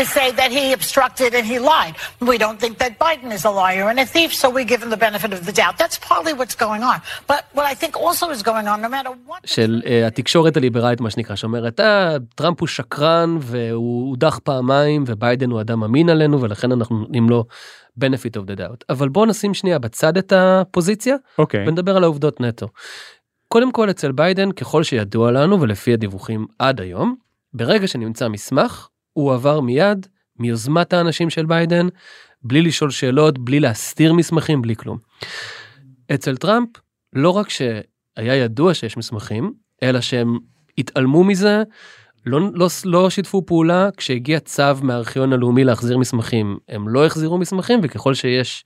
to 0.00 0.06
say 0.16 0.28
that 0.40 0.50
he 0.58 0.64
obstructed 0.78 1.30
and 1.38 1.44
he 1.52 1.58
lied. 1.72 1.94
We 2.32 2.36
don't 2.44 2.58
think 2.62 2.74
that 2.82 2.92
Biden 3.04 3.30
is 3.38 3.42
a 3.50 3.52
liar 3.62 3.84
and 3.90 3.98
a 4.04 4.06
thief, 4.14 4.30
so 4.40 4.46
we 4.58 4.62
give 4.70 4.80
him 4.84 4.90
the 4.96 5.02
benefit 5.06 5.30
of 5.36 5.40
the 5.48 5.54
doubt. 5.60 5.74
That's 5.82 5.98
partly 6.10 6.32
what's 6.38 6.56
going 6.66 6.82
on. 6.90 6.98
But 7.32 7.40
what 7.56 7.66
I 7.72 7.74
think 7.82 7.92
also 8.06 8.24
is 8.36 8.42
going 8.50 8.66
on, 8.72 8.78
no 8.86 8.90
matter 8.96 9.12
what. 9.28 9.40
של 9.44 9.82
uh, 9.84 10.06
התקשורת 10.06 10.56
הליברלית 10.56 11.00
מה 11.00 11.10
שנקרא 11.10 11.36
שאומרת 11.36 11.80
אה, 11.80 12.16
טראמפ 12.34 12.60
הוא 12.60 12.68
שקרן 12.68 13.36
והוא 13.40 14.10
הודח 14.10 14.38
פעמיים 14.38 15.04
וביידן 15.06 15.50
הוא 15.50 15.60
אדם 15.60 15.84
אמין 15.84 16.08
עלינו 16.08 16.40
ולכן 16.40 16.72
אנחנו 16.72 16.98
נותנים 16.98 17.30
לו 17.30 17.44
benefit 18.00 18.36
of 18.36 18.50
the 18.50 18.58
doubt 18.58 18.84
אבל 18.90 19.08
בוא 19.08 19.26
נשים 19.26 19.54
שנייה 19.54 19.78
בצד 19.78 20.16
את 20.16 20.32
הפוזיציה 20.36 21.16
אוקיי. 21.38 21.68
ונדבר 21.68 21.96
על 21.96 22.04
העובדות 22.04 22.40
נטו. 22.40 22.68
קודם 23.48 23.72
כל 23.72 23.90
אצל 23.90 24.12
ביידן, 24.12 24.52
ככל 24.52 24.82
שידוע 24.82 25.30
לנו 25.30 25.60
ולפי 25.60 25.92
הדיווחים 25.92 26.46
עד 26.58 26.80
היום, 26.80 27.14
ברגע 27.54 27.86
שנמצא 27.88 28.28
מסמך, 28.28 28.88
הוא 29.18 29.34
עבר 29.34 29.60
מיד 29.60 30.06
מיוזמת 30.38 30.92
האנשים 30.92 31.30
של 31.30 31.46
ביידן, 31.46 31.88
בלי 32.42 32.62
לשאול 32.62 32.90
שאלות, 32.90 33.38
בלי 33.38 33.60
להסתיר 33.60 34.12
מסמכים, 34.12 34.62
בלי 34.62 34.76
כלום. 34.76 34.98
אצל 36.14 36.36
טראמפ, 36.36 36.68
לא 37.12 37.30
רק 37.30 37.48
שהיה 37.48 38.34
ידוע 38.34 38.74
שיש 38.74 38.96
מסמכים, 38.96 39.52
אלא 39.82 40.00
שהם 40.00 40.38
התעלמו 40.78 41.24
מזה, 41.24 41.62
לא, 42.26 42.40
לא, 42.54 42.68
לא 42.84 43.10
שיתפו 43.10 43.46
פעולה, 43.46 43.88
כשהגיע 43.96 44.40
צו 44.40 44.62
מהארכיון 44.82 45.32
הלאומי 45.32 45.64
להחזיר 45.64 45.98
מסמכים, 45.98 46.58
הם 46.68 46.88
לא 46.88 47.06
החזירו 47.06 47.38
מסמכים, 47.38 47.80
וככל 47.82 48.14
שיש 48.14 48.64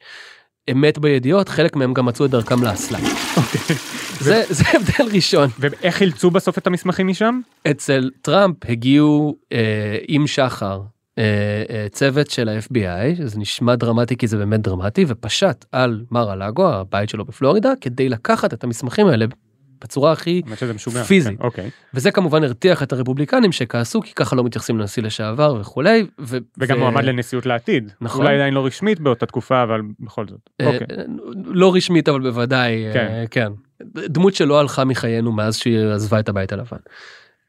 אמת 0.70 0.98
בידיעות, 0.98 1.48
חלק 1.48 1.76
מהם 1.76 1.94
גם 1.94 2.06
מצאו 2.06 2.26
את 2.26 2.30
דרכם 2.30 2.62
לאסלה. 2.62 2.98
אוקיי. 3.36 3.76
זה, 4.20 4.42
זה 4.50 4.64
הבדל 4.72 5.14
ראשון. 5.14 5.48
ואיך 5.58 5.96
חילצו 5.96 6.30
בסוף 6.30 6.58
את 6.58 6.66
המסמכים 6.66 7.08
משם? 7.08 7.40
אצל 7.70 8.10
טראמפ 8.22 8.56
הגיעו 8.68 9.36
אה, 9.52 9.96
עם 10.08 10.26
שחר 10.26 10.80
אה, 11.18 11.24
אה, 11.70 11.86
צוות 11.92 12.30
של 12.30 12.48
ה-FBI, 12.48 13.24
זה 13.24 13.38
נשמע 13.38 13.74
דרמטי 13.74 14.16
כי 14.16 14.26
זה 14.26 14.36
באמת 14.36 14.60
דרמטי, 14.60 15.04
ופשט 15.08 15.64
על 15.72 16.04
מר 16.10 16.30
הלאגו, 16.30 16.68
הבית 16.68 17.08
שלו 17.08 17.24
בפלורידה, 17.24 17.72
כדי 17.80 18.08
לקחת 18.08 18.54
את 18.54 18.64
המסמכים 18.64 19.06
האלה 19.06 19.26
בצורה 19.82 20.12
הכי 20.12 20.42
פיזית. 21.06 21.38
כן, 21.38 21.44
אוקיי. 21.44 21.70
וזה 21.94 22.10
כמובן 22.10 22.44
הרתיח 22.44 22.82
את 22.82 22.92
הרפובליקנים 22.92 23.52
שכעסו 23.52 24.00
כי 24.00 24.14
ככה 24.14 24.36
לא 24.36 24.44
מתייחסים 24.44 24.78
לנשיא 24.78 25.02
לשעבר 25.02 25.56
וכולי. 25.60 26.06
ו- 26.20 26.38
וגם 26.58 26.76
ו- 26.76 26.80
מועמד 26.80 27.04
לנשיאות 27.04 27.46
לעתיד. 27.46 27.92
נכון. 28.00 28.20
אולי 28.20 28.34
עדיין 28.34 28.54
לא 28.54 28.66
רשמית 28.66 29.00
באותה 29.00 29.26
תקופה, 29.26 29.62
אבל 29.62 29.80
בכל 30.00 30.26
זאת. 30.28 30.40
אה, 30.60 30.66
אוקיי. 30.66 30.86
לא 31.44 31.74
רשמית 31.74 32.08
אבל 32.08 32.20
בוודאי 32.20 32.86
אה, 32.86 32.92
כן. 32.92 33.24
כן 33.30 33.52
דמות 33.84 34.34
שלא 34.34 34.60
הלכה 34.60 34.84
מחיינו 34.84 35.32
מאז 35.32 35.56
שהיא 35.56 35.78
עזבה 35.78 36.20
את 36.20 36.28
הבית 36.28 36.52
הלבן. 36.52 36.76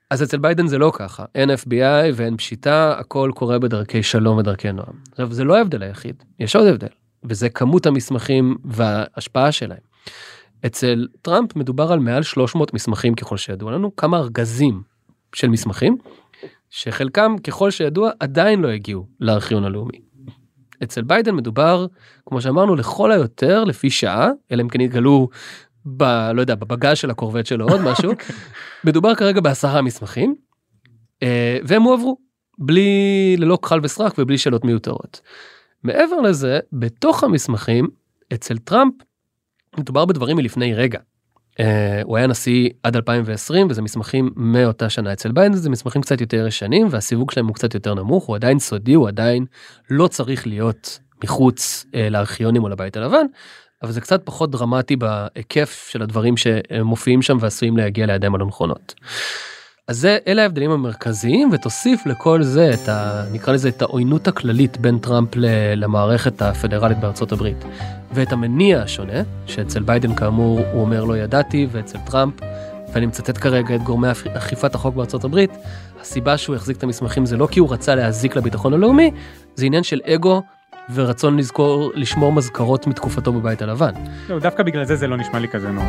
אז 0.09 0.23
אצל 0.23 0.37
ביידן 0.37 0.67
זה 0.67 0.77
לא 0.77 0.91
ככה 0.95 1.25
אין 1.35 1.49
FBI 1.49 2.13
ואין 2.13 2.37
פשיטה 2.37 2.95
הכל 2.99 3.31
קורה 3.35 3.59
בדרכי 3.59 4.03
שלום 4.03 4.37
ודרכי 4.37 4.71
נועם. 4.71 4.93
עכשיו 5.11 5.33
זה 5.33 5.43
לא 5.43 5.57
ההבדל 5.57 5.83
היחיד 5.83 6.23
יש 6.39 6.55
עוד 6.55 6.67
הבדל 6.67 6.87
וזה 7.23 7.49
כמות 7.49 7.85
המסמכים 7.85 8.55
וההשפעה 8.65 9.51
שלהם. 9.51 9.93
אצל 10.65 11.07
טראמפ 11.21 11.55
מדובר 11.55 11.91
על 11.91 11.99
מעל 11.99 12.23
300 12.23 12.73
מסמכים 12.73 13.15
ככל 13.15 13.37
שידוע 13.37 13.71
לנו 13.71 13.95
כמה 13.95 14.17
ארגזים 14.17 14.81
של 15.35 15.47
מסמכים 15.47 15.97
שחלקם 16.69 17.35
ככל 17.43 17.71
שידוע 17.71 18.11
עדיין 18.19 18.61
לא 18.61 18.67
הגיעו 18.67 19.07
לארכיון 19.19 19.63
הלאומי. 19.63 19.99
אצל 20.83 21.01
ביידן 21.01 21.35
מדובר 21.35 21.85
כמו 22.25 22.41
שאמרנו 22.41 22.75
לכל 22.75 23.11
היותר 23.11 23.63
לפי 23.63 23.89
שעה 23.89 24.29
אלא 24.51 24.61
אם 24.61 24.69
כן 24.69 24.81
יתגלו 24.81 25.29
ב... 25.85 26.03
לא 26.33 26.41
יודע 26.41 26.55
בבגאז' 26.55 26.97
של 26.97 27.09
הקורבט 27.09 27.45
שלו 27.45 27.67
עוד 27.67 27.81
משהו 27.81 28.11
מדובר 28.85 29.15
כרגע 29.15 29.41
בעשרה 29.41 29.81
מסמכים 29.81 30.35
אה, 31.23 31.57
והם 31.63 31.81
הועברו 31.81 32.17
בלי 32.57 33.35
ללא 33.37 33.57
כחל 33.61 33.79
וסרק 33.83 34.13
ובלי 34.17 34.37
שאלות 34.37 34.65
מיותרות. 34.65 35.21
מעבר 35.83 36.21
לזה 36.21 36.59
בתוך 36.73 37.23
המסמכים 37.23 37.87
אצל 38.33 38.57
טראמפ 38.57 38.93
מדובר 39.77 40.05
בדברים 40.05 40.37
מלפני 40.37 40.73
רגע. 40.73 40.99
אה, 41.59 41.63
הוא 42.03 42.17
היה 42.17 42.27
נשיא 42.27 42.69
עד 42.83 42.95
2020 42.95 43.67
וזה 43.69 43.81
מסמכים 43.81 44.29
מאותה 44.35 44.89
שנה 44.89 45.13
אצל 45.13 45.31
ביידן 45.31 45.53
זה 45.53 45.69
מסמכים 45.69 46.01
קצת 46.01 46.21
יותר 46.21 46.47
ישנים 46.47 46.87
והסיווג 46.91 47.31
שלהם 47.31 47.47
הוא 47.47 47.55
קצת 47.55 47.73
יותר 47.73 47.93
נמוך 47.93 48.25
הוא 48.25 48.35
עדיין 48.35 48.59
סודי 48.59 48.93
הוא 48.93 49.07
עדיין 49.07 49.45
לא 49.89 50.07
צריך 50.07 50.47
להיות 50.47 50.99
מחוץ 51.23 51.85
uh, 51.85 51.97
לארכיונים 52.09 52.63
או 52.63 52.69
לבית 52.69 52.97
הלבן 52.97 53.25
אבל 53.83 53.91
זה 53.91 54.01
קצת 54.01 54.21
פחות 54.25 54.51
דרמטי 54.51 54.95
בהיקף 54.95 55.87
של 55.91 56.01
הדברים 56.01 56.37
שמופיעים 56.37 57.21
שם 57.21 57.37
ועשויים 57.39 57.77
להגיע 57.77 58.05
לידיים 58.05 58.35
הלא 58.35 58.45
נכונות. 58.45 58.93
אז 59.87 59.97
זה 59.99 60.17
אלה 60.27 60.41
ההבדלים 60.41 60.71
המרכזיים 60.71 61.49
ותוסיף 61.51 62.05
לכל 62.05 62.43
זה 62.43 62.71
את 62.73 62.89
ה... 62.89 63.23
נקרא 63.31 63.53
לזה 63.53 63.69
את 63.69 63.81
העוינות 63.81 64.27
הכללית 64.27 64.77
בין 64.77 64.97
טראמפ 64.99 65.29
ל- 65.35 65.45
למערכת 65.75 66.41
הפדרלית 66.41 66.99
בארצות 66.99 67.31
הברית 67.31 67.65
ואת 68.13 68.31
המניע 68.31 68.81
השונה 68.81 69.13
שאצל 69.45 69.83
ביידן 69.83 70.15
כאמור 70.15 70.59
הוא 70.73 70.81
אומר 70.81 71.03
לא 71.03 71.17
ידעתי 71.17 71.67
ואצל 71.71 71.97
טראמפ 72.05 72.33
ואני 72.93 73.05
מצטט 73.05 73.37
כרגע 73.37 73.75
את 73.75 73.83
גורמי 73.83 74.11
אכ- 74.11 74.27
אכיפת 74.27 74.75
החוק 74.75 74.95
בארצות 74.95 75.23
הברית 75.23 75.51
הסיבה 76.01 76.37
שהוא 76.37 76.55
החזיק 76.55 76.77
את 76.77 76.83
המסמכים 76.83 77.25
זה 77.25 77.37
לא 77.37 77.47
כי 77.51 77.59
הוא 77.59 77.73
רצה 77.73 77.95
להזיק 77.95 78.35
לביטחון 78.35 78.73
הלאומי 78.73 79.11
זה 79.55 79.65
עניין 79.65 79.83
של 79.83 80.01
אגו 80.05 80.41
ורצון 80.93 81.37
לזכור 81.37 81.91
לשמור 81.95 82.31
מזכרות 82.33 82.87
מתקופתו 82.87 83.33
בבית 83.33 83.61
הלבן. 83.61 83.91
לא, 84.29 84.39
דווקא 84.39 84.63
בגלל 84.63 84.83
זה 84.83 84.95
זה 84.95 85.07
לא 85.07 85.17
נשמע 85.17 85.39
לי 85.39 85.47
כזה 85.47 85.69
נורא. 85.69 85.85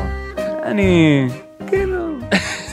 אני 0.64 1.28
כאילו 1.66 1.93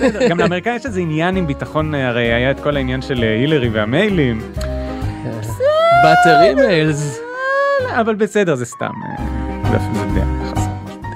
בסדר 0.04 0.28
גם 0.28 0.40
לאמריקאים 0.40 0.76
יש 0.76 0.86
איזה 0.86 1.00
עניין 1.00 1.36
עם 1.36 1.48
ביטחון 1.48 1.96
הרי 1.96 2.34
היה 2.34 2.52
את 2.52 2.60
כל 2.60 2.76
העניין 2.78 3.02
של 3.02 3.24
אה, 3.24 3.34
הילרי 3.34 3.70
והמיילים 3.70 4.42
באטר 6.04 6.42
אימיילס. 6.44 7.20
אבל 8.00 8.16
בסדר 8.16 8.56
זה 8.56 8.66
סתם 8.66 8.86
אה, 8.86 9.26
זה- 9.72 10.00
זה 10.00 10.06
דעה. 10.06 10.61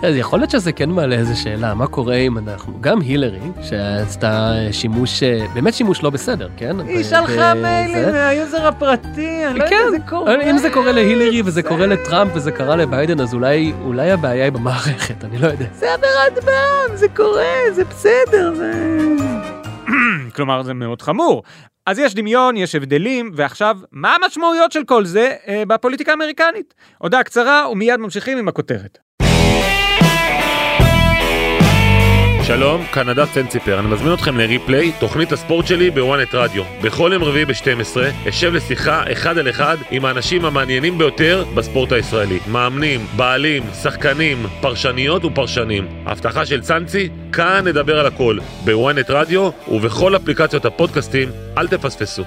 אז 0.05 0.15
יכול 0.15 0.39
להיות 0.39 0.51
שזה 0.51 0.71
כן 0.71 0.89
מעלה 0.89 1.15
איזה 1.15 1.35
שאלה 1.35 1.73
מה 1.73 1.87
קורה 1.87 2.15
אם 2.15 2.37
אנחנו 2.37 2.81
גם 2.81 3.01
הילרי 3.01 3.39
שעשתה 3.61 4.53
שימוש 4.71 5.23
באמת 5.53 5.73
שימוש 5.73 6.03
לא 6.03 6.09
בסדר 6.09 6.49
כן 6.57 6.79
היא 6.79 7.03
שלחה. 7.03 7.53
מיילים 7.53 8.11
מהיוזר 8.11 8.67
הפרטי, 8.67 9.45
אני 9.47 9.59
לא 9.59 9.69
כן, 9.69 9.75
יודע 9.75 9.89
זה 9.89 10.09
קורה. 10.09 10.41
אם 10.51 10.57
זה 10.57 10.69
קורה 10.69 10.91
להילרי 10.91 11.41
וזה 11.45 11.63
קורה 11.63 11.85
לטראמפ 11.85 12.31
וזה 12.35 12.51
קרה 12.51 12.75
לביידן 12.75 13.19
אז 13.19 13.33
אולי 13.33 13.73
אולי 13.81 14.11
הבעיה 14.11 14.43
היא 14.43 14.51
במערכת 14.51 15.23
אני 15.23 15.37
לא 15.37 15.47
יודע. 15.47 15.65
זה 15.73 15.93
עבירת 15.93 16.43
פעם, 16.43 16.95
זה 16.95 17.07
קורה, 17.15 17.55
זה 17.71 17.83
בסדר, 17.85 18.53
זה... 18.55 18.73
כלומר 20.35 20.63
זה 20.63 20.73
מאוד 20.73 21.01
חמור. 21.01 21.43
אז 21.85 21.99
יש 21.99 22.15
דמיון, 22.15 22.57
יש 22.57 22.75
הבדלים, 22.75 23.31
ועכשיו, 23.35 23.77
מה 23.91 24.15
המשמעויות 24.15 24.71
של 24.71 24.83
כל 24.83 25.05
זה 25.05 25.33
אה, 25.47 25.63
בפוליטיקה 25.67 26.11
האמריקנית? 26.11 26.73
הודעה 26.97 27.23
קצרה 27.23 27.69
ומיד 27.71 27.99
ממשיכים 27.99 28.37
עם 28.37 28.47
הכותרת. 28.47 29.04
שלום, 32.47 32.83
כאן 32.93 33.09
נדב 33.09 33.25
צנציפר, 33.33 33.79
אני 33.79 33.87
מזמין 33.87 34.13
אתכם 34.13 34.37
לריפליי, 34.37 34.91
תוכנית 34.99 35.31
הספורט 35.31 35.67
שלי 35.67 35.91
בוואנט 35.91 36.35
רדיו. 36.35 36.63
בכל 36.81 37.11
יום 37.13 37.23
רביעי 37.23 37.45
ב-12 37.45 38.29
אשב 38.29 38.53
לשיחה 38.53 39.03
אחד 39.11 39.37
על 39.37 39.49
אחד 39.49 39.77
עם 39.91 40.05
האנשים 40.05 40.45
המעניינים 40.45 40.97
ביותר 40.97 41.45
בספורט 41.55 41.91
הישראלי. 41.91 42.39
מאמנים, 42.51 42.99
בעלים, 43.15 43.63
שחקנים, 43.83 44.45
פרשניות 44.61 45.25
ופרשנים. 45.25 45.87
הבטחה 46.05 46.45
של 46.45 46.61
צאנצי, 46.61 47.09
כאן 47.31 47.67
נדבר 47.67 47.99
על 47.99 48.05
הכל, 48.05 48.37
בוואנט 48.65 49.09
רדיו 49.09 49.49
ובכל 49.67 50.15
אפליקציות 50.15 50.65
הפודקאסטים, 50.65 51.29
אל 51.57 51.67
תפספסו. 51.67 52.23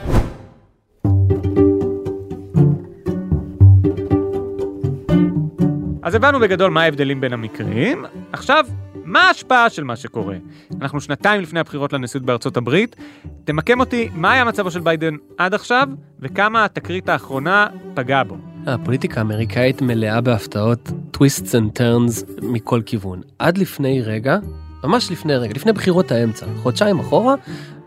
אז 6.02 6.14
הבנו 6.14 6.40
בגדול 6.40 6.70
מה 6.70 6.82
ההבדלים 6.82 7.20
בין 7.20 7.32
המקרים, 7.32 8.04
עכשיו, 8.32 8.64
מה 9.09 9.21
ההשפעה 9.21 9.71
של 9.71 9.85
מה 9.85 9.97
שקורה? 9.97 10.37
אנחנו 10.81 11.00
שנתיים 11.00 11.41
לפני 11.41 11.61
הבחירות 11.61 11.93
לנשיאות 11.93 12.27
בארצות 12.27 12.57
הברית, 12.57 12.97
תמקם 13.45 13.81
אותי, 13.81 14.09
מה 14.15 14.33
היה 14.33 14.45
מצבו 14.45 14.71
של 14.71 14.81
ביידן 14.81 15.15
עד 15.38 15.55
עכשיו, 15.55 15.88
וכמה 16.21 16.65
התקרית 16.65 17.09
האחרונה 17.09 17.67
פגעה 17.95 18.25
בו. 18.25 18.37
הפוליטיקה 18.67 19.21
האמריקאית 19.21 19.83
מלאה 19.83 20.21
בהפתעות, 20.21 20.91
twists 21.11 21.54
and 21.54 21.73
turns 21.73 22.25
מכל 22.43 22.81
כיוון. 22.87 23.21
עד 23.38 23.59
לפני 23.59 24.03
רגע, 24.03 24.38
ממש 24.85 25.11
לפני 25.11 25.37
רגע, 25.37 25.53
לפני 25.55 25.73
בחירות 25.73 26.12
האמצע, 26.12 26.47
חודשיים 26.62 26.99
אחורה, 26.99 27.35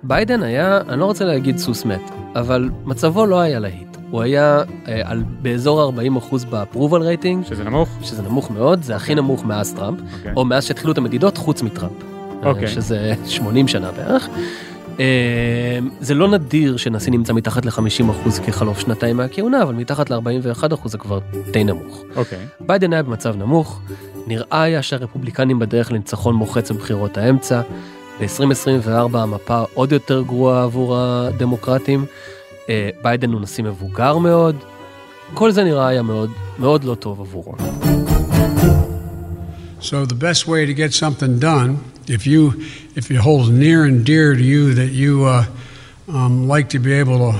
ביידן 0.03 0.43
היה, 0.43 0.79
אני 0.89 0.99
לא 0.99 1.05
רוצה 1.05 1.25
להגיד 1.25 1.57
סוס 1.57 1.85
מת, 1.85 2.11
אבל 2.35 2.69
מצבו 2.85 3.25
לא 3.25 3.39
היה 3.39 3.59
להיט. 3.59 3.97
הוא 4.11 4.21
היה 4.21 4.63
אה, 4.87 5.01
על, 5.05 5.23
באזור 5.41 5.81
40 5.81 6.15
אחוז 6.15 6.45
ב 6.45 6.51
approval 6.51 7.01
rating. 7.01 7.45
שזה 7.45 7.63
נמוך? 7.63 7.89
שזה 8.01 8.21
נמוך 8.21 8.51
מאוד, 8.51 8.83
זה 8.83 8.95
הכי 8.95 9.15
נמוך 9.15 9.45
מאז 9.45 9.73
טראמפ, 9.73 9.99
אוקיי. 10.17 10.33
או 10.35 10.45
מאז 10.45 10.65
שהתחילו 10.65 10.93
את 10.93 10.97
המדידות 10.97 11.37
חוץ 11.37 11.61
מטראמפ. 11.61 11.93
אה, 12.43 12.49
אוקיי. 12.49 12.67
שזה 12.67 13.13
80 13.25 13.67
שנה 13.67 13.91
בערך. 13.91 14.29
אה, 14.99 15.79
זה 15.99 16.13
לא 16.13 16.27
נדיר 16.27 16.77
שנשיא 16.77 17.11
נמצא 17.11 17.33
מתחת 17.33 17.65
ל-50% 17.65 18.41
כחלוף 18.45 18.79
שנתיים 18.79 19.17
מהכהונה, 19.17 19.63
אבל 19.63 19.73
מתחת 19.73 20.09
ל-41% 20.09 20.87
זה 20.87 20.97
כבר 20.97 21.19
די 21.51 21.63
נמוך. 21.63 22.03
אוקיי. 22.15 22.39
ביידן 22.59 22.93
היה 22.93 23.03
במצב 23.03 23.35
נמוך, 23.35 23.81
נראה 24.27 24.63
היה 24.63 24.81
שהרפובליקנים 24.81 25.59
בדרך 25.59 25.91
לניצחון 25.91 26.35
מוחץ 26.35 26.71
בבחירות 26.71 27.17
האמצע. 27.17 27.61
ב-2024 28.21 29.17
המפה 29.17 29.63
עוד 29.73 29.91
יותר 29.91 30.21
גרועה 30.21 30.63
עבור 30.63 30.97
הדמוקרטים. 30.97 32.05
אה, 32.69 32.89
ביידן 33.01 33.31
הוא 33.31 33.41
נשיא 33.41 33.63
מבוגר 33.63 34.17
מאוד. 34.17 34.55
כל 35.33 35.51
זה 35.51 35.63
נראה 35.63 35.87
היה 35.87 36.01
מאוד 36.01 36.31
מאוד 36.59 36.83
לא 36.83 36.95
טוב 36.95 37.21
עבורו. 37.21 37.55
So 39.81 40.05
the 40.05 40.19
best 40.27 40.47
way 40.47 40.65
to 40.67 40.73
get 40.75 40.93
something 40.93 41.39
done, 41.39 41.69
if 42.07 42.27
you 42.27 42.41
if 42.95 43.09
it 43.09 43.17
holds 43.27 43.49
near 43.49 43.79
and 43.89 44.05
dear 44.05 44.35
to 44.35 44.43
you 44.53 44.75
that 44.75 44.91
you 45.01 45.13
uh, 45.25 45.45
um, 46.17 46.47
like 46.53 46.67
to 46.75 46.79
be 46.87 46.93
able 47.03 47.17
to, 47.27 47.33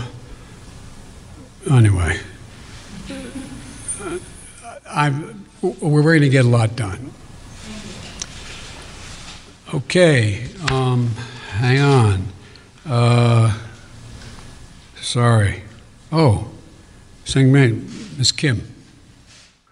anyway, 1.80 2.14
I 5.04 5.06
we're 5.62 6.06
going 6.10 6.26
to 6.30 6.34
get 6.38 6.46
a 6.52 6.54
lot 6.60 6.70
done. 6.76 7.02
Okay, 9.74 10.44
um, 10.70 11.08
hang 11.63 11.80
on. 11.80 12.20
Uh, 12.86 13.54
sorry. 15.00 15.63
Oh, 16.12 16.51
saying 17.24 17.54
me, 17.54 17.80
Miss 18.18 18.34
Kim. 18.34 18.58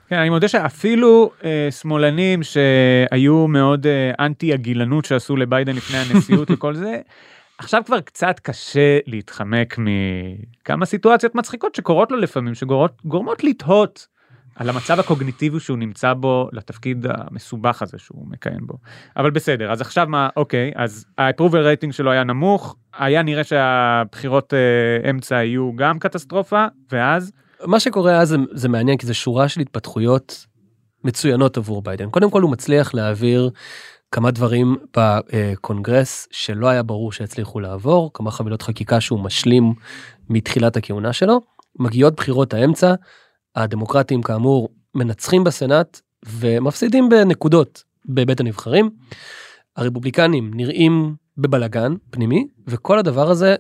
כן, 0.10 0.16
אני 0.16 0.30
מודה 0.30 0.48
שאפילו 0.48 1.32
אה, 1.44 1.68
שמאלנים 1.72 2.44
שהיו 2.44 3.48
מאוד 3.48 3.88
אה, 3.88 4.26
אנטי 4.26 4.54
הגילנות 4.54 5.06
שעשו 5.06 5.36
לביידן 5.36 5.76
לפני 5.76 5.98
הנשיאות 5.98 6.52
וכל 6.52 6.76
זה, 6.76 7.02
עכשיו 7.58 7.82
כבר 7.86 8.02
קצת 8.02 8.40
קשה 8.40 9.00
להתחמק 9.08 9.76
מכמה 9.78 10.86
סיטואציות 10.86 11.36
מצחיקות 11.36 11.76
שקורות 11.76 12.12
לו 12.12 12.18
לפעמים, 12.18 12.56
שגורמות 12.56 13.44
לתהות 13.44 14.08
על 14.56 14.70
המצב 14.70 15.00
הקוגניטיבי 15.00 15.60
שהוא 15.60 15.78
נמצא 15.78 16.14
בו 16.14 16.50
לתפקיד 16.54 17.06
המסובך 17.10 17.82
הזה 17.82 17.98
שהוא 17.98 18.28
מכהן 18.30 18.60
בו. 18.62 18.74
אבל 19.18 19.32
בסדר, 19.32 19.72
אז 19.72 19.82
עכשיו 19.82 20.08
מה, 20.10 20.30
אוקיי, 20.38 20.72
אז 20.76 21.06
ה-approval 21.18 21.42
rating 21.42 21.92
שלו 21.92 22.12
היה 22.12 22.24
נמוך, 22.24 22.76
היה 22.98 23.24
נראה 23.24 23.44
שהבחירות 23.44 24.54
אה, 24.54 25.10
אמצע 25.10 25.38
היו 25.38 25.76
גם 25.76 26.00
קטסטרופה, 26.00 26.66
ואז? 26.92 27.32
מה 27.66 27.80
שקורה 27.80 28.18
אז 28.18 28.30
זה, 28.30 28.38
זה 28.52 28.70
מעניין 28.70 28.98
כי 28.98 29.06
זה 29.06 29.14
שורה 29.14 29.50
של 29.50 29.62
התפתחויות 29.62 30.46
מצוינות 31.04 31.58
עבור 31.58 31.82
ביידן. 31.82 32.10
קודם 32.10 32.32
כל 32.32 32.42
הוא 32.42 32.52
מצליח 32.52 32.94
להעביר 32.94 33.50
כמה 34.12 34.32
דברים 34.32 34.78
בקונגרס 34.98 36.28
שלא 36.32 36.68
היה 36.68 36.84
ברור 36.84 37.12
שהצליחו 37.12 37.60
לעבור, 37.60 38.12
כמה 38.14 38.32
חבילות 38.32 38.62
חקיקה 38.62 39.02
שהוא 39.02 39.20
משלים 39.20 39.74
מתחילת 40.30 40.78
הכהונה 40.78 41.14
שלו. 41.14 41.42
מגיעות 41.80 42.16
בחירות 42.16 42.54
האמצע, 42.54 42.94
הדמוקרטים 43.56 44.22
כאמור 44.22 44.70
מנצחים 44.96 45.44
בסנאט 45.44 46.02
ומפסידים 46.26 47.10
בנקודות 47.10 47.84
בבית 48.06 48.40
הנבחרים. 48.40 48.90
הרפובליקנים 49.78 50.52
נראים 50.54 51.16
בבלגן 51.38 51.94
פנימי 52.12 52.48
וכל 52.68 53.00
הדבר 53.00 53.30
הזה 53.30 53.56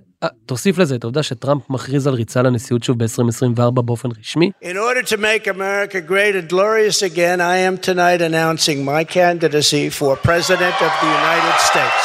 תוסיף 0.45 0.77
לזה 0.77 0.95
את 0.95 1.03
העובדה 1.03 1.23
שטראמפ 1.23 1.69
מכריז 1.69 2.07
על 2.07 2.13
ריצה 2.13 2.41
לנשיאות 2.41 2.83
שוב 2.83 3.03
ב-2024 3.03 3.71
באופן 3.71 4.09
רשמי. 4.19 4.51
In 4.63 4.65
order 4.65 5.09
to 5.09 5.17
make 5.17 5.47
America 5.47 6.01
great 6.09 6.35
and 6.35 6.49
glorious 6.49 7.01
again, 7.01 7.39
I 7.41 7.57
am 7.57 7.77
tonight 7.77 8.21
announcing 8.21 8.85
my 8.85 9.03
candidacy 9.03 9.89
for 9.99 10.15
President 10.27 10.75
of 10.81 10.91
the 11.01 11.09
United 11.19 11.59
States. 11.69 12.03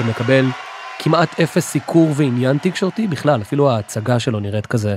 ומקבל 0.00 0.46
כמעט 1.02 1.40
אפס 1.40 1.66
סיקור 1.66 2.08
ועניין 2.16 2.58
תקשורתי 2.58 3.06
בכלל 3.06 3.42
אפילו 3.42 3.70
ההצגה 3.70 4.20
שלו 4.20 4.40
נראית 4.40 4.66
כזה 4.66 4.96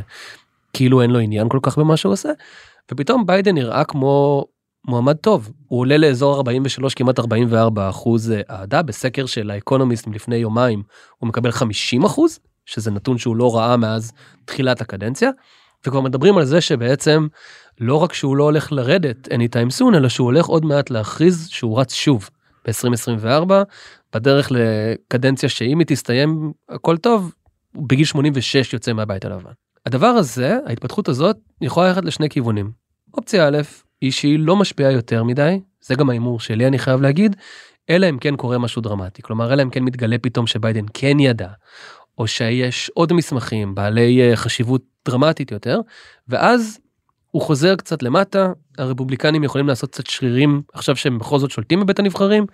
כאילו 0.74 1.02
אין 1.02 1.12
לו 1.12 1.20
עניין 1.20 1.50
כל 1.50 1.60
כך 1.62 1.78
במה 1.78 1.98
שהוא 1.98 2.14
עושה 2.14 2.30
ופתאום 2.92 3.26
ביידן 3.26 3.56
נראה 3.56 3.84
כמו 3.84 4.46
מועמד 4.88 5.16
טוב. 5.16 5.52
הוא 5.68 5.80
עולה 5.80 5.98
לאזור 5.98 6.36
43 6.36 6.94
כמעט 6.94 7.20
44 7.20 7.90
אחוז 7.90 8.34
אהדה 8.50 8.82
בסקר 8.82 9.26
של 9.26 9.52
האקונומיסט 9.52 10.08
מלפני 10.08 10.36
יומיים 10.36 10.84
הוא 11.18 11.28
מקבל 11.28 11.52
50 11.52 12.04
אחוז 12.04 12.40
שזה 12.66 12.92
נתון 12.92 13.18
שהוא 13.18 13.36
לא 13.36 13.56
ראה 13.56 13.78
מאז 13.78 14.12
תחילת 14.46 14.82
הקדנציה 14.82 15.30
וכבר 15.88 16.02
מדברים 16.02 16.38
על 16.38 16.46
זה 16.46 16.62
שבעצם 16.62 17.28
לא 17.80 17.96
רק 17.96 18.14
שהוא 18.14 18.38
לא 18.38 18.44
הולך 18.44 18.72
לרדת 18.72 19.28
anytime 19.28 19.80
soon 19.80 19.98
אלא 19.98 20.10
שהוא 20.10 20.26
הולך 20.26 20.46
עוד 20.46 20.66
מעט 20.66 20.90
להכריז 20.90 21.48
שהוא 21.48 21.80
רץ 21.80 21.94
שוב 21.94 22.30
ב-2024 22.67 23.51
בדרך 24.13 24.51
לקדנציה 24.51 25.50
שאם 25.50 25.79
היא 25.79 25.88
תסתיים 25.88 26.51
הכל 26.70 26.98
טוב 26.98 27.34
בגיל 27.75 28.05
86 28.05 28.74
יוצא 28.74 28.93
מהבית 28.93 29.25
הלבן. 29.25 29.51
הדבר 29.86 30.08
הזה 30.08 30.58
ההתפתחות 30.65 31.08
הזאת 31.10 31.38
יכולה 31.62 31.88
ללכת 31.88 32.05
לשני 32.05 32.29
כיוונים. 32.29 32.72
אופציה 33.13 33.48
א' 33.48 33.62
היא 34.01 34.12
שהיא 34.12 34.39
לא 34.39 34.55
משפיעה 34.55 34.91
יותר 34.91 35.24
מדי 35.24 35.60
זה 35.82 35.96
גם 35.96 36.10
ההימור 36.10 36.39
שלי 36.39 36.67
אני 36.67 36.79
חייב 36.79 37.01
להגיד 37.01 37.36
אלא 37.89 38.10
אם 38.10 38.17
כן 38.17 38.36
קורה 38.36 38.58
משהו 38.58 38.82
דרמטי 38.82 39.22
כלומר 39.22 39.53
אלא 39.53 39.63
אם 39.63 39.70
כן 39.70 39.84
מתגלה 39.84 40.17
פתאום 40.22 40.48
שביידן 40.48 40.86
כן 40.93 41.20
ידע 41.20 41.50
או 42.17 42.27
שיש 42.27 42.91
עוד 42.93 43.13
מסמכים 43.13 43.75
בעלי 43.75 44.29
אה, 44.29 44.36
חשיבות 44.36 44.82
דרמטית 45.06 45.52
יותר 45.52 45.80
ואז 46.28 46.80
הוא 47.34 47.41
חוזר 47.41 47.76
קצת 47.76 48.04
למטה 48.04 48.52
הרפובליקנים 48.78 49.43
יכולים 49.43 49.67
לעשות 49.67 49.91
קצת 49.91 50.08
שרירים 50.08 50.62
עכשיו 50.74 50.96
שהם 50.96 51.19
בכל 51.19 51.39
זאת 51.39 51.52
שולטים 51.52 51.80
בבית 51.80 52.00
הנבחרים 52.00 52.46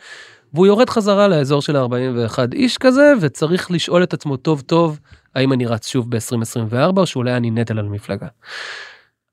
והוא 0.54 0.68
יורד 0.68 0.90
חזרה 0.90 1.28
לאזור 1.28 1.62
של 1.62 1.78
41 1.78 2.54
איש 2.54 2.78
כזה 2.78 3.14
וצריך 3.22 3.72
לשאול 3.72 4.04
את 4.04 4.14
עצמו 4.14 4.38
טוב 4.38 4.62
טוב 4.62 5.00
האם 5.36 5.54
אני 5.54 5.66
רץ 5.66 5.88
שוב 5.88 6.16
ב-2024 6.16 6.98
או 6.98 7.06
שאולי 7.06 7.38
אני 7.38 7.52
נטל 7.52 7.80
על 7.80 7.86
המפלגה. 7.86 8.28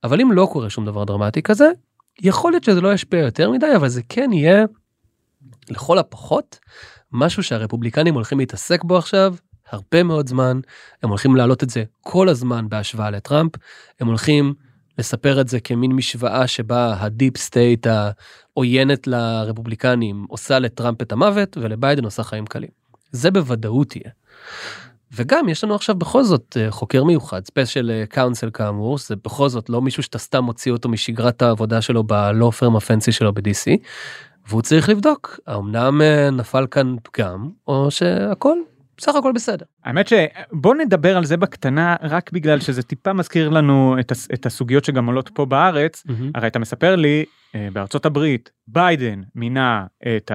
אבל 0.04 0.20
אם 0.20 0.32
לא 0.32 0.48
קורה 0.52 0.70
שום 0.70 0.86
דבר 0.86 1.04
דרמטי 1.04 1.42
כזה 1.42 1.70
יכול 2.20 2.52
להיות 2.52 2.64
שזה 2.64 2.80
לא 2.80 2.92
ישפיע 2.92 3.20
יותר 3.20 3.50
מדי 3.50 3.76
אבל 3.76 3.88
זה 3.88 4.00
כן 4.08 4.30
יהיה 4.32 4.64
לכל 5.70 5.98
הפחות 5.98 6.58
משהו 7.12 7.42
שהרפובליקנים 7.42 8.14
הולכים 8.14 8.38
להתעסק 8.38 8.84
בו 8.84 8.98
עכשיו 8.98 9.34
הרבה 9.70 10.02
מאוד 10.02 10.28
זמן 10.28 10.60
הם 11.02 11.08
הולכים 11.08 11.36
להעלות 11.36 11.62
את 11.62 11.70
זה 11.70 11.84
כל 12.00 12.28
הזמן 12.28 12.68
בהשוואה 12.68 13.10
לטראמפ 13.10 13.52
הם 14.00 14.06
הולכים 14.06 14.54
לספר 14.98 15.40
את 15.40 15.48
זה 15.48 15.60
כמין 15.60 15.92
משוואה 15.92 16.46
שבה 16.46 16.96
ה 17.00 17.08
deep 17.08 17.36
state 17.36 17.86
העוינת 17.86 19.06
לרפובליקנים 19.06 20.26
עושה 20.28 20.58
לטראמפ 20.58 21.02
את 21.02 21.12
המוות 21.12 21.56
ולביידן 21.60 22.04
עושה 22.04 22.22
חיים 22.22 22.46
קלים. 22.46 22.70
זה 23.12 23.30
בוודאות 23.30 23.96
יהיה. 23.96 24.10
וגם 25.12 25.48
יש 25.48 25.64
לנו 25.64 25.74
עכשיו 25.74 25.94
בכל 25.94 26.22
זאת 26.22 26.56
אה, 26.60 26.70
חוקר 26.70 27.04
מיוחד 27.04 27.44
special 27.44 28.04
counsel 28.08 28.50
כאמור 28.50 28.98
זה 28.98 29.16
בכל 29.24 29.48
זאת 29.48 29.70
לא 29.70 29.82
מישהו 29.82 30.02
שאתה 30.02 30.18
סתם 30.18 30.44
מוציא 30.44 30.72
אותו 30.72 30.88
משגרת 30.88 31.42
העבודה 31.42 31.82
שלו 31.82 32.04
ב 32.04 32.16
law 32.16 32.50
firm 32.50 32.76
הפנסי 32.76 33.12
שלו 33.12 33.34
ב- 33.34 33.55
DC 33.55 33.76
והוא 34.48 34.62
צריך 34.62 34.88
לבדוק 34.88 35.40
האמנם 35.46 36.02
אה, 36.02 36.30
נפל 36.30 36.66
כאן 36.70 36.96
פגם 37.02 37.48
או 37.68 37.90
שהכל 37.90 38.58
בסך 38.98 39.14
הכל 39.14 39.32
בסדר. 39.32 39.66
האמת 39.84 40.08
שבוא 40.08 40.74
נדבר 40.74 41.16
על 41.16 41.24
זה 41.24 41.36
בקטנה 41.36 41.96
רק 42.02 42.32
בגלל 42.32 42.60
שזה 42.60 42.82
טיפה 42.82 43.12
מזכיר 43.12 43.48
לנו 43.48 43.96
את, 44.00 44.10
הס, 44.10 44.28
את 44.34 44.46
הסוגיות 44.46 44.84
שגם 44.84 45.06
עולות 45.06 45.30
פה 45.34 45.46
בארץ 45.46 46.02
mm-hmm. 46.08 46.12
הרי 46.34 46.46
אתה 46.46 46.58
מספר 46.58 46.96
לי 46.96 47.24
אה, 47.54 47.68
בארצות 47.72 48.06
הברית 48.06 48.50
ביידן 48.68 49.22
מינה 49.34 49.86
את 50.16 50.30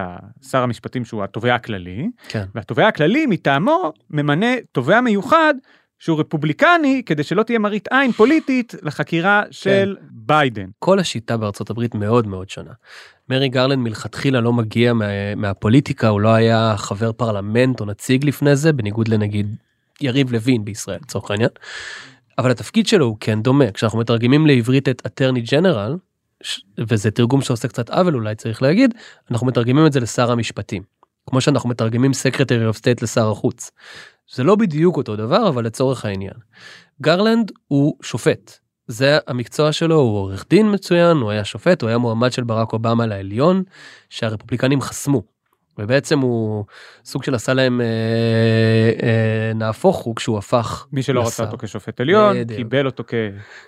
שר 0.50 0.64
המשפטים 0.64 1.06
שהוא 1.06 1.24
התובע 1.24 1.56
הכללי 1.56 2.10
כן. 2.28 2.44
והתובע 2.56 2.88
הכללי 2.88 3.26
מטעמו 3.26 3.94
ממנה 4.10 4.48
תובע 4.72 5.02
מיוחד 5.02 5.54
שהוא 6.02 6.20
רפובליקני 6.20 7.04
כדי 7.06 7.24
שלא 7.24 7.44
תהיה 7.44 7.60
מראית 7.60 7.88
עין 7.92 8.12
פוליטית 8.12 8.76
לחקירה 8.82 9.44
של 9.52 9.96
כן. 10.00 10.06
ביידן. 10.12 10.66
כל 10.80 11.00
השיטה 11.00 11.38
בארצות 11.38 11.70
הברית 11.70 11.96
מאוד 11.96 12.28
מאוד 12.28 12.50
שונה. 12.50 12.72
מריק 13.30 13.50
גרלנד 13.50 13.80
מלכתחילה 13.80 14.42
לא 14.42 14.54
מגיע 14.54 14.94
מה, 14.94 15.36
מהפוליטיקה 15.36 16.08
הוא 16.08 16.22
לא 16.22 16.30
היה 16.30 16.74
חבר 16.78 17.12
פרלמנט 17.12 17.80
או 17.80 17.86
נציג 17.86 18.26
לפני 18.26 18.56
זה 18.56 18.74
בניגוד 18.74 19.08
לנגיד 19.08 19.56
יריב 20.02 20.32
לוין 20.32 20.66
בישראל 20.66 21.00
לצורך 21.02 21.32
העניין. 21.32 21.50
אבל 22.38 22.52
התפקיד 22.52 22.88
שלו 22.88 23.06
הוא 23.06 23.18
כן 23.20 23.42
דומה 23.42 23.72
כשאנחנו 23.72 24.00
מתרגמים 24.00 24.48
לעברית 24.48 24.90
את 24.90 25.02
attorney 25.06 25.42
general 25.42 25.98
וזה 26.80 27.12
תרגום 27.12 27.42
שעושה 27.42 27.68
קצת 27.68 27.90
עוול 27.90 28.16
אולי 28.16 28.36
צריך 28.36 28.62
להגיד 28.62 28.94
אנחנו 29.32 29.48
מתרגמים 29.48 29.86
את 29.86 29.94
זה 29.94 30.00
לשר 30.00 30.32
המשפטים. 30.32 30.84
כמו 31.30 31.42
שאנחנו 31.42 31.70
מתרגמים 31.70 32.14
secretary 32.14 32.66
of 32.66 32.78
state 32.78 33.02
לשר 33.02 33.32
החוץ. 33.32 33.72
זה 34.34 34.44
לא 34.44 34.56
בדיוק 34.56 34.98
אותו 34.98 35.16
דבר 35.16 35.50
אבל 35.50 35.66
לצורך 35.66 36.06
העניין. 36.06 36.34
גרלנד 37.02 37.52
הוא 37.68 37.96
שופט 38.02 38.58
זה 38.88 39.18
המקצוע 39.28 39.72
שלו 39.72 39.96
הוא 39.96 40.18
עורך 40.18 40.46
דין 40.50 40.74
מצוין 40.74 41.18
הוא 41.18 41.32
היה 41.32 41.46
שופט 41.46 41.82
הוא 41.82 41.88
היה 41.88 41.98
מועמד 41.98 42.32
של 42.32 42.44
ברק 42.44 42.74
אובמה 42.74 43.06
לעליון 43.06 43.64
שהרפובליקנים 44.10 44.82
חסמו. 44.82 45.24
ובעצם 45.78 46.20
הוא 46.20 46.66
סוג 47.06 47.24
של 47.24 47.36
עשה 47.36 47.54
להם 47.54 47.82
אה, 47.82 47.86
אה, 49.04 49.54
נהפוך 49.56 49.98
הוא 49.98 50.16
כשהוא 50.16 50.38
הפך 50.38 50.88
מי 50.92 51.04
שלא 51.04 51.22
רצה 51.22 51.44
אותו 51.44 51.58
כשופט 51.58 52.02
עליון 52.02 52.36
בדיוק. 52.36 52.58
קיבל 52.58 52.86
אותו 52.86 53.04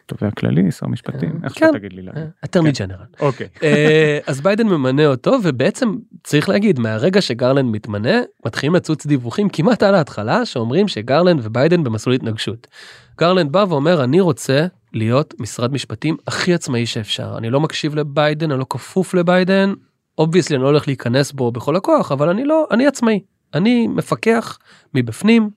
כתובע 0.05 0.31
כללי 0.31 0.71
שר 0.71 0.87
משפטים 0.87 1.29
אה, 1.29 1.35
איך 1.43 1.53
כן, 1.53 1.65
שאתה 1.65 1.77
תגיד 1.77 1.93
לי 1.93 2.01
למה. 2.01 2.25
attorney 2.45 2.73
כן. 2.73 2.85
general. 2.85 3.05
אוקיי. 3.19 3.47
אה, 3.63 4.19
אז 4.27 4.41
ביידן 4.41 4.67
ממנה 4.67 5.05
אותו 5.05 5.37
ובעצם 5.43 5.95
צריך 6.23 6.49
להגיד 6.49 6.79
מהרגע 6.79 7.21
שגרלנד 7.21 7.71
מתמנה 7.71 8.21
מתחילים 8.45 8.75
לצוץ 8.75 9.05
דיווחים 9.05 9.49
כמעט 9.49 9.83
על 9.83 9.95
ההתחלה 9.95 10.45
שאומרים 10.45 10.87
שגרלנד 10.87 11.39
וביידן 11.43 11.83
במסלול 11.83 12.15
התנגשות. 12.15 12.67
גרלנד 13.17 13.51
בא 13.51 13.65
ואומר 13.69 14.03
אני 14.03 14.19
רוצה 14.19 14.65
להיות 14.93 15.33
משרד 15.39 15.73
משפטים 15.73 16.17
הכי 16.27 16.53
עצמאי 16.53 16.85
שאפשר 16.85 17.35
אני 17.37 17.49
לא 17.49 17.59
מקשיב 17.59 17.95
לביידן 17.95 18.51
אני 18.51 18.59
לא 18.59 18.65
כפוף 18.69 19.13
לביידן 19.13 19.73
obviously 20.17 20.55
אני 20.55 20.63
לא 20.63 20.67
הולך 20.67 20.87
להיכנס 20.87 21.31
בו 21.31 21.51
בכל 21.51 21.75
הכוח 21.75 22.11
אבל 22.11 22.29
אני 22.29 22.43
לא 22.45 22.67
אני 22.71 22.87
עצמאי 22.87 23.19
אני 23.53 23.87
מפקח 23.87 24.59
מבפנים 24.93 25.49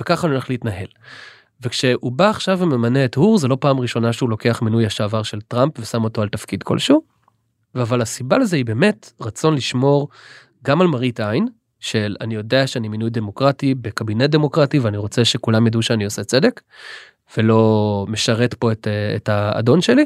וככה 0.00 0.26
אני 0.26 0.34
הולך 0.34 0.50
להתנהל. 0.50 0.86
וכשהוא 1.60 2.12
בא 2.12 2.30
עכשיו 2.30 2.58
וממנה 2.60 3.04
את 3.04 3.14
הור 3.14 3.38
זה 3.38 3.48
לא 3.48 3.56
פעם 3.60 3.80
ראשונה 3.80 4.12
שהוא 4.12 4.30
לוקח 4.30 4.62
מינוי 4.62 4.86
לשעבר 4.86 5.22
של 5.22 5.40
טראמפ 5.40 5.78
ושם 5.78 6.04
אותו 6.04 6.22
על 6.22 6.28
תפקיד 6.28 6.62
כלשהו. 6.62 7.02
אבל 7.76 8.02
הסיבה 8.02 8.38
לזה 8.38 8.56
היא 8.56 8.64
באמת 8.64 9.12
רצון 9.20 9.54
לשמור 9.54 10.08
גם 10.64 10.80
על 10.80 10.86
מראית 10.86 11.20
עין 11.20 11.48
של 11.80 12.16
אני 12.20 12.34
יודע 12.34 12.66
שאני 12.66 12.88
מינוי 12.88 13.10
דמוקרטי 13.10 13.74
בקבינט 13.74 14.30
דמוקרטי 14.30 14.78
ואני 14.78 14.96
רוצה 14.96 15.24
שכולם 15.24 15.66
ידעו 15.66 15.82
שאני 15.82 16.04
עושה 16.04 16.24
צדק 16.24 16.60
ולא 17.36 18.06
משרת 18.08 18.54
פה 18.54 18.72
את, 18.72 18.88
את 19.16 19.28
האדון 19.28 19.80
שלי 19.80 20.04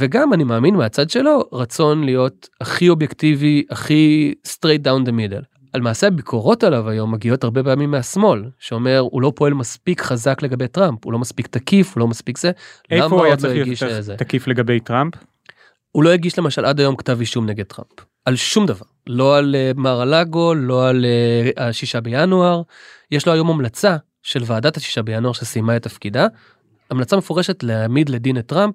וגם 0.00 0.32
אני 0.32 0.44
מאמין 0.44 0.74
מהצד 0.74 1.10
שלו 1.10 1.42
רצון 1.52 2.04
להיות 2.04 2.48
הכי 2.60 2.88
אובייקטיבי, 2.88 3.64
הכי 3.70 4.34
straight 4.46 4.84
down 4.84 5.08
the 5.08 5.10
middle. 5.10 5.58
על 5.72 5.80
מעשה 5.80 6.06
הביקורות 6.06 6.64
עליו 6.64 6.88
היום 6.88 7.12
מגיעות 7.12 7.44
הרבה 7.44 7.62
פעמים 7.62 7.90
מהשמאל, 7.90 8.44
שאומר 8.58 8.98
הוא 8.98 9.22
לא 9.22 9.32
פועל 9.36 9.54
מספיק 9.54 10.00
חזק 10.00 10.42
לגבי 10.42 10.68
טראמפ, 10.68 11.04
הוא 11.04 11.12
לא 11.12 11.18
מספיק 11.18 11.46
תקיף, 11.46 11.94
הוא 11.94 12.00
לא 12.00 12.08
מספיק 12.08 12.38
זה. 12.38 12.50
איפה 12.90 13.16
הוא 13.16 13.24
היה 13.24 13.34
לא 13.34 13.40
צריך 13.40 13.82
להיות? 13.82 14.10
תקיף 14.18 14.48
לגבי 14.48 14.80
טראמפ? 14.80 15.14
הוא 15.98 16.04
לא 16.04 16.10
הגיש 16.10 16.38
למשל 16.38 16.64
עד 16.64 16.80
היום 16.80 16.96
כתב 16.96 17.20
אישום 17.20 17.46
נגד 17.46 17.64
טראמפ. 17.64 17.90
על 18.24 18.36
שום 18.36 18.66
דבר. 18.66 18.86
לא 19.06 19.36
על 19.38 19.54
אה, 19.54 19.70
מר 19.76 20.00
הלאגו, 20.00 20.54
לא 20.54 20.88
על 20.88 21.04
אה, 21.04 21.68
השישה 21.68 22.00
בינואר. 22.00 22.62
יש 23.10 23.26
לו 23.26 23.32
היום 23.32 23.50
המלצה 23.50 23.96
של 24.22 24.42
ועדת 24.46 24.76
השישה 24.76 25.02
בינואר 25.02 25.32
שסיימה 25.32 25.76
את 25.76 25.82
תפקידה. 25.82 26.26
המלצה 26.90 27.16
מפורשת 27.16 27.62
להעמיד 27.62 28.08
לדין 28.08 28.38
את 28.38 28.46
טראמפ. 28.46 28.74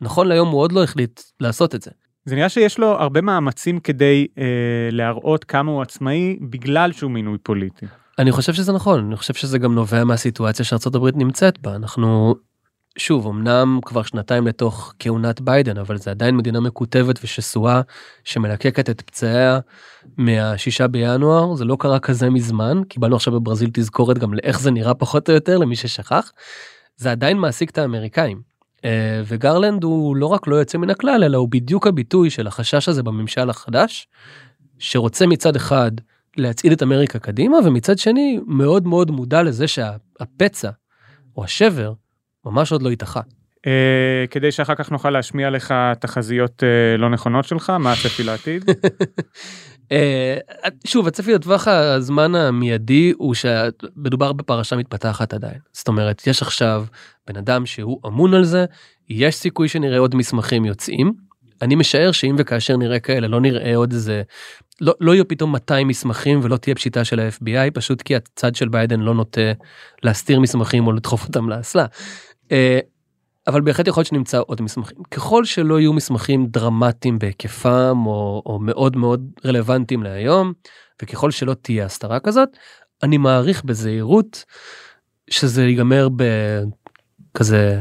נכון 0.00 0.28
להיום 0.28 0.48
הוא 0.48 0.60
עוד 0.60 0.72
לא 0.72 0.82
החליט 0.82 1.20
לעשות 1.40 1.74
את 1.74 1.82
זה. 1.82 1.90
זה 2.24 2.34
נראה 2.34 2.48
שיש 2.48 2.78
לו 2.78 2.86
הרבה 2.86 3.20
מאמצים 3.20 3.80
כדי 3.80 4.26
אה, 4.38 4.44
להראות 4.90 5.44
כמה 5.44 5.70
הוא 5.72 5.82
עצמאי 5.82 6.36
בגלל 6.50 6.92
שהוא 6.92 7.10
מינוי 7.10 7.38
פוליטי. 7.42 7.86
אני 8.18 8.32
חושב 8.32 8.52
שזה 8.52 8.72
נכון, 8.72 9.06
אני 9.06 9.16
חושב 9.16 9.34
שזה 9.34 9.58
גם 9.58 9.74
נובע 9.74 10.04
מהסיטואציה 10.04 10.64
שארה"ב 10.64 11.16
נמצאת 11.16 11.58
בה. 11.58 11.74
אנחנו, 11.74 12.34
שוב, 12.98 13.26
אמנם 13.26 13.78
כבר 13.84 14.02
שנתיים 14.02 14.46
לתוך 14.46 14.94
כהונת 14.98 15.40
ביידן, 15.40 15.78
אבל 15.78 15.98
זה 15.98 16.10
עדיין 16.10 16.36
מדינה 16.36 16.60
מקוטבת 16.60 17.18
ושסועה 17.24 17.80
שמלקקת 18.24 18.90
את 18.90 19.00
פצעיה 19.00 19.58
מהשישה 20.16 20.86
בינואר, 20.86 21.54
זה 21.54 21.64
לא 21.64 21.76
קרה 21.80 21.98
כזה 21.98 22.30
מזמן, 22.30 22.80
קיבלנו 22.88 23.16
עכשיו 23.16 23.32
בברזיל 23.32 23.70
תזכורת 23.72 24.18
גם 24.18 24.34
לאיך 24.34 24.60
זה 24.60 24.70
נראה 24.70 24.94
פחות 24.94 25.28
או 25.28 25.34
יותר 25.34 25.58
למי 25.58 25.76
ששכח. 25.76 26.32
זה 26.96 27.10
עדיין 27.10 27.38
מעסיק 27.38 27.70
את 27.70 27.78
האמריקאים. 27.78 28.42
אה, 28.84 29.22
וגרלנד 29.26 29.84
הוא 29.84 30.16
לא 30.16 30.26
רק 30.26 30.46
לא 30.46 30.56
יוצא 30.56 30.78
מן 30.78 30.90
הכלל, 30.90 31.24
אלא 31.24 31.36
הוא 31.36 31.48
בדיוק 31.48 31.86
הביטוי 31.86 32.30
של 32.30 32.46
החשש 32.46 32.88
הזה 32.88 33.02
בממשל 33.02 33.50
החדש, 33.50 34.08
שרוצה 34.78 35.26
מצד 35.26 35.56
אחד 35.56 35.92
להצעיד 36.36 36.72
את 36.72 36.82
אמריקה 36.82 37.18
קדימה, 37.18 37.56
ומצד 37.64 37.98
שני 37.98 38.40
מאוד 38.46 38.86
מאוד 38.86 39.10
מודע 39.10 39.42
לזה 39.42 39.68
שהפצע 39.68 40.70
או 41.36 41.44
השבר 41.44 41.92
ממש 42.46 42.72
עוד 42.72 42.82
לא 42.82 42.90
ייתכן. 42.90 43.20
אה, 43.66 44.24
כדי 44.30 44.52
שאחר 44.52 44.74
כך 44.74 44.90
נוכל 44.90 45.10
להשמיע 45.10 45.50
לך 45.50 45.74
תחזיות 46.00 46.62
אה, 46.64 46.96
לא 46.96 47.10
נכונות 47.10 47.44
שלך, 47.44 47.70
מה 47.70 47.92
הצפי 47.92 48.22
לעתיד? 48.22 48.64
אה, 49.92 50.36
שוב 50.86 51.06
הצפי 51.06 51.32
לטווח 51.32 51.68
הזמן 51.68 52.34
המיידי 52.34 53.12
הוא 53.16 53.34
שמדובר 53.34 54.32
בפרשה 54.32 54.76
מתפתחת 54.76 55.34
עדיין 55.34 55.58
זאת 55.72 55.88
אומרת 55.88 56.26
יש 56.26 56.42
עכשיו 56.42 56.84
בן 57.26 57.36
אדם 57.36 57.66
שהוא 57.66 58.00
אמון 58.06 58.34
על 58.34 58.44
זה 58.44 58.64
יש 59.08 59.34
סיכוי 59.34 59.68
שנראה 59.68 59.98
עוד 59.98 60.14
מסמכים 60.14 60.64
יוצאים 60.64 61.12
אני 61.62 61.74
משער 61.74 62.12
שאם 62.12 62.34
וכאשר 62.38 62.76
נראה 62.76 62.98
כאלה 62.98 63.28
לא 63.28 63.40
נראה 63.40 63.76
עוד 63.76 63.92
איזה 63.92 64.22
לא, 64.80 64.94
לא 65.00 65.14
יהיו 65.14 65.28
פתאום 65.28 65.52
200 65.52 65.88
מסמכים 65.88 66.40
ולא 66.42 66.56
תהיה 66.56 66.74
פשיטה 66.74 67.04
של 67.04 67.20
ה-FBI 67.20 67.70
פשוט 67.74 68.02
כי 68.02 68.16
הצד 68.16 68.54
של 68.54 68.68
ביידן 68.68 69.00
לא 69.00 69.14
נוטה 69.14 69.52
להסתיר 70.02 70.40
מסמכים 70.40 70.86
או 70.86 70.92
לדחוף 70.92 71.26
אותם 71.26 71.48
לאסלה. 71.48 71.86
אה, 72.54 72.78
אבל 73.46 73.60
בהחלט 73.60 73.86
יכול 73.86 74.00
להיות 74.00 74.08
שנמצא 74.08 74.40
עוד 74.46 74.62
מסמכים. 74.62 74.98
ככל 75.10 75.44
שלא 75.44 75.80
יהיו 75.80 75.92
מסמכים 75.92 76.46
דרמטיים 76.46 77.18
בהיקפם 77.18 78.02
או, 78.06 78.42
או 78.46 78.58
מאוד 78.60 78.96
מאוד 78.96 79.30
רלוונטיים 79.44 80.02
להיום, 80.02 80.52
וככל 81.02 81.30
שלא 81.30 81.54
תהיה 81.54 81.84
הסתרה 81.84 82.20
כזאת, 82.20 82.48
אני 83.02 83.18
מעריך 83.18 83.64
בזהירות 83.64 84.44
שזה 85.30 85.64
ייגמר 85.64 86.08
בכזה 87.32 87.80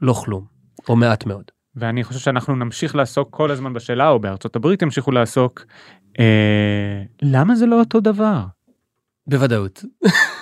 לא 0.00 0.12
כלום, 0.12 0.44
או 0.88 0.96
מעט 0.96 1.26
מאוד. 1.26 1.44
ואני 1.76 2.04
חושב 2.04 2.20
שאנחנו 2.20 2.56
נמשיך 2.56 2.96
לעסוק 2.96 3.28
כל 3.30 3.50
הזמן 3.50 3.72
בשאלה, 3.72 4.08
או 4.08 4.18
בארצות 4.18 4.56
הברית 4.56 4.82
ימשיכו 4.82 5.10
לעסוק, 5.10 5.64
אה, 6.18 7.02
למה 7.22 7.54
זה 7.54 7.66
לא 7.66 7.78
אותו 7.78 8.00
דבר? 8.00 8.44
בוודאות. 9.26 9.84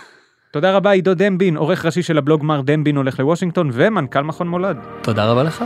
תודה 0.54 0.76
רבה 0.76 0.90
עידו 0.90 1.14
דמבין, 1.14 1.56
עורך 1.56 1.84
ראשי 1.84 2.02
של 2.02 2.18
הבלוג 2.18 2.44
מר 2.44 2.60
דמבין 2.60 2.96
הולך 2.96 3.20
לוושינגטון 3.20 3.70
ומנכ"ל 3.72 4.22
מכון 4.22 4.48
מולד. 4.48 4.76
תודה 5.02 5.30
רבה 5.30 5.42
לך. 5.42 5.64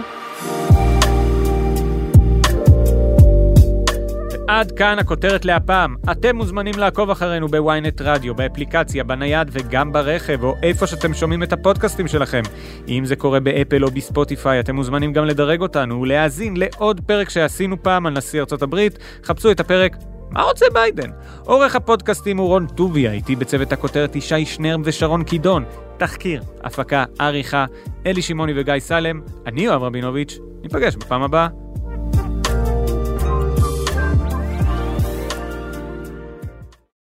עד 4.48 4.72
כאן 4.72 4.98
הכותרת 4.98 5.44
להפעם. 5.44 5.96
אתם 6.12 6.36
מוזמנים 6.36 6.74
לעקוב 6.78 7.10
אחרינו 7.10 7.48
בוויינט 7.48 8.00
רדיו, 8.00 8.34
באפליקציה, 8.34 9.04
בנייד 9.04 9.48
וגם 9.52 9.92
ברכב, 9.92 10.44
או 10.44 10.54
איפה 10.62 10.86
שאתם 10.86 11.14
שומעים 11.14 11.42
את 11.42 11.52
הפודקאסטים 11.52 12.08
שלכם. 12.08 12.42
אם 12.88 13.04
זה 13.04 13.16
קורה 13.16 13.40
באפל 13.40 13.84
או 13.84 13.90
בספוטיפיי, 13.90 14.60
אתם 14.60 14.76
מוזמנים 14.76 15.12
גם 15.12 15.24
לדרג 15.24 15.60
אותנו 15.60 16.00
ולהאזין 16.00 16.56
לעוד 16.56 17.00
פרק 17.06 17.28
שעשינו 17.30 17.82
פעם 17.82 18.06
על 18.06 18.12
נשיא 18.12 18.40
ארצות 18.40 18.62
הברית. 18.62 18.98
חפשו 19.24 19.50
את 19.50 19.60
הפרק 19.60 19.96
מה 20.30 20.42
רוצה 20.42 20.66
ביידן? 20.72 21.10
עורך 21.44 21.76
הפודקאסטים 21.76 22.38
הוא 22.38 22.46
רון 22.46 22.66
טוביה, 22.66 23.12
איתי 23.12 23.36
בצוות 23.36 23.72
הכותרת 23.72 24.16
ישי 24.16 24.44
שנר 24.44 24.76
ושרון 24.84 25.24
קידון. 25.24 25.64
תחקיר, 25.96 26.42
הפקה, 26.64 27.04
עריכה, 27.18 27.64
אלי 28.06 28.22
שמעוני 28.22 28.52
וגיא 28.56 28.78
סלם, 28.78 29.20
אני 29.46 29.60
יואב 29.60 29.82
רבינוביץ', 29.82 30.38
ניפגש 30.62 30.96
בפעם 30.96 31.22
הבאה. 31.22 31.48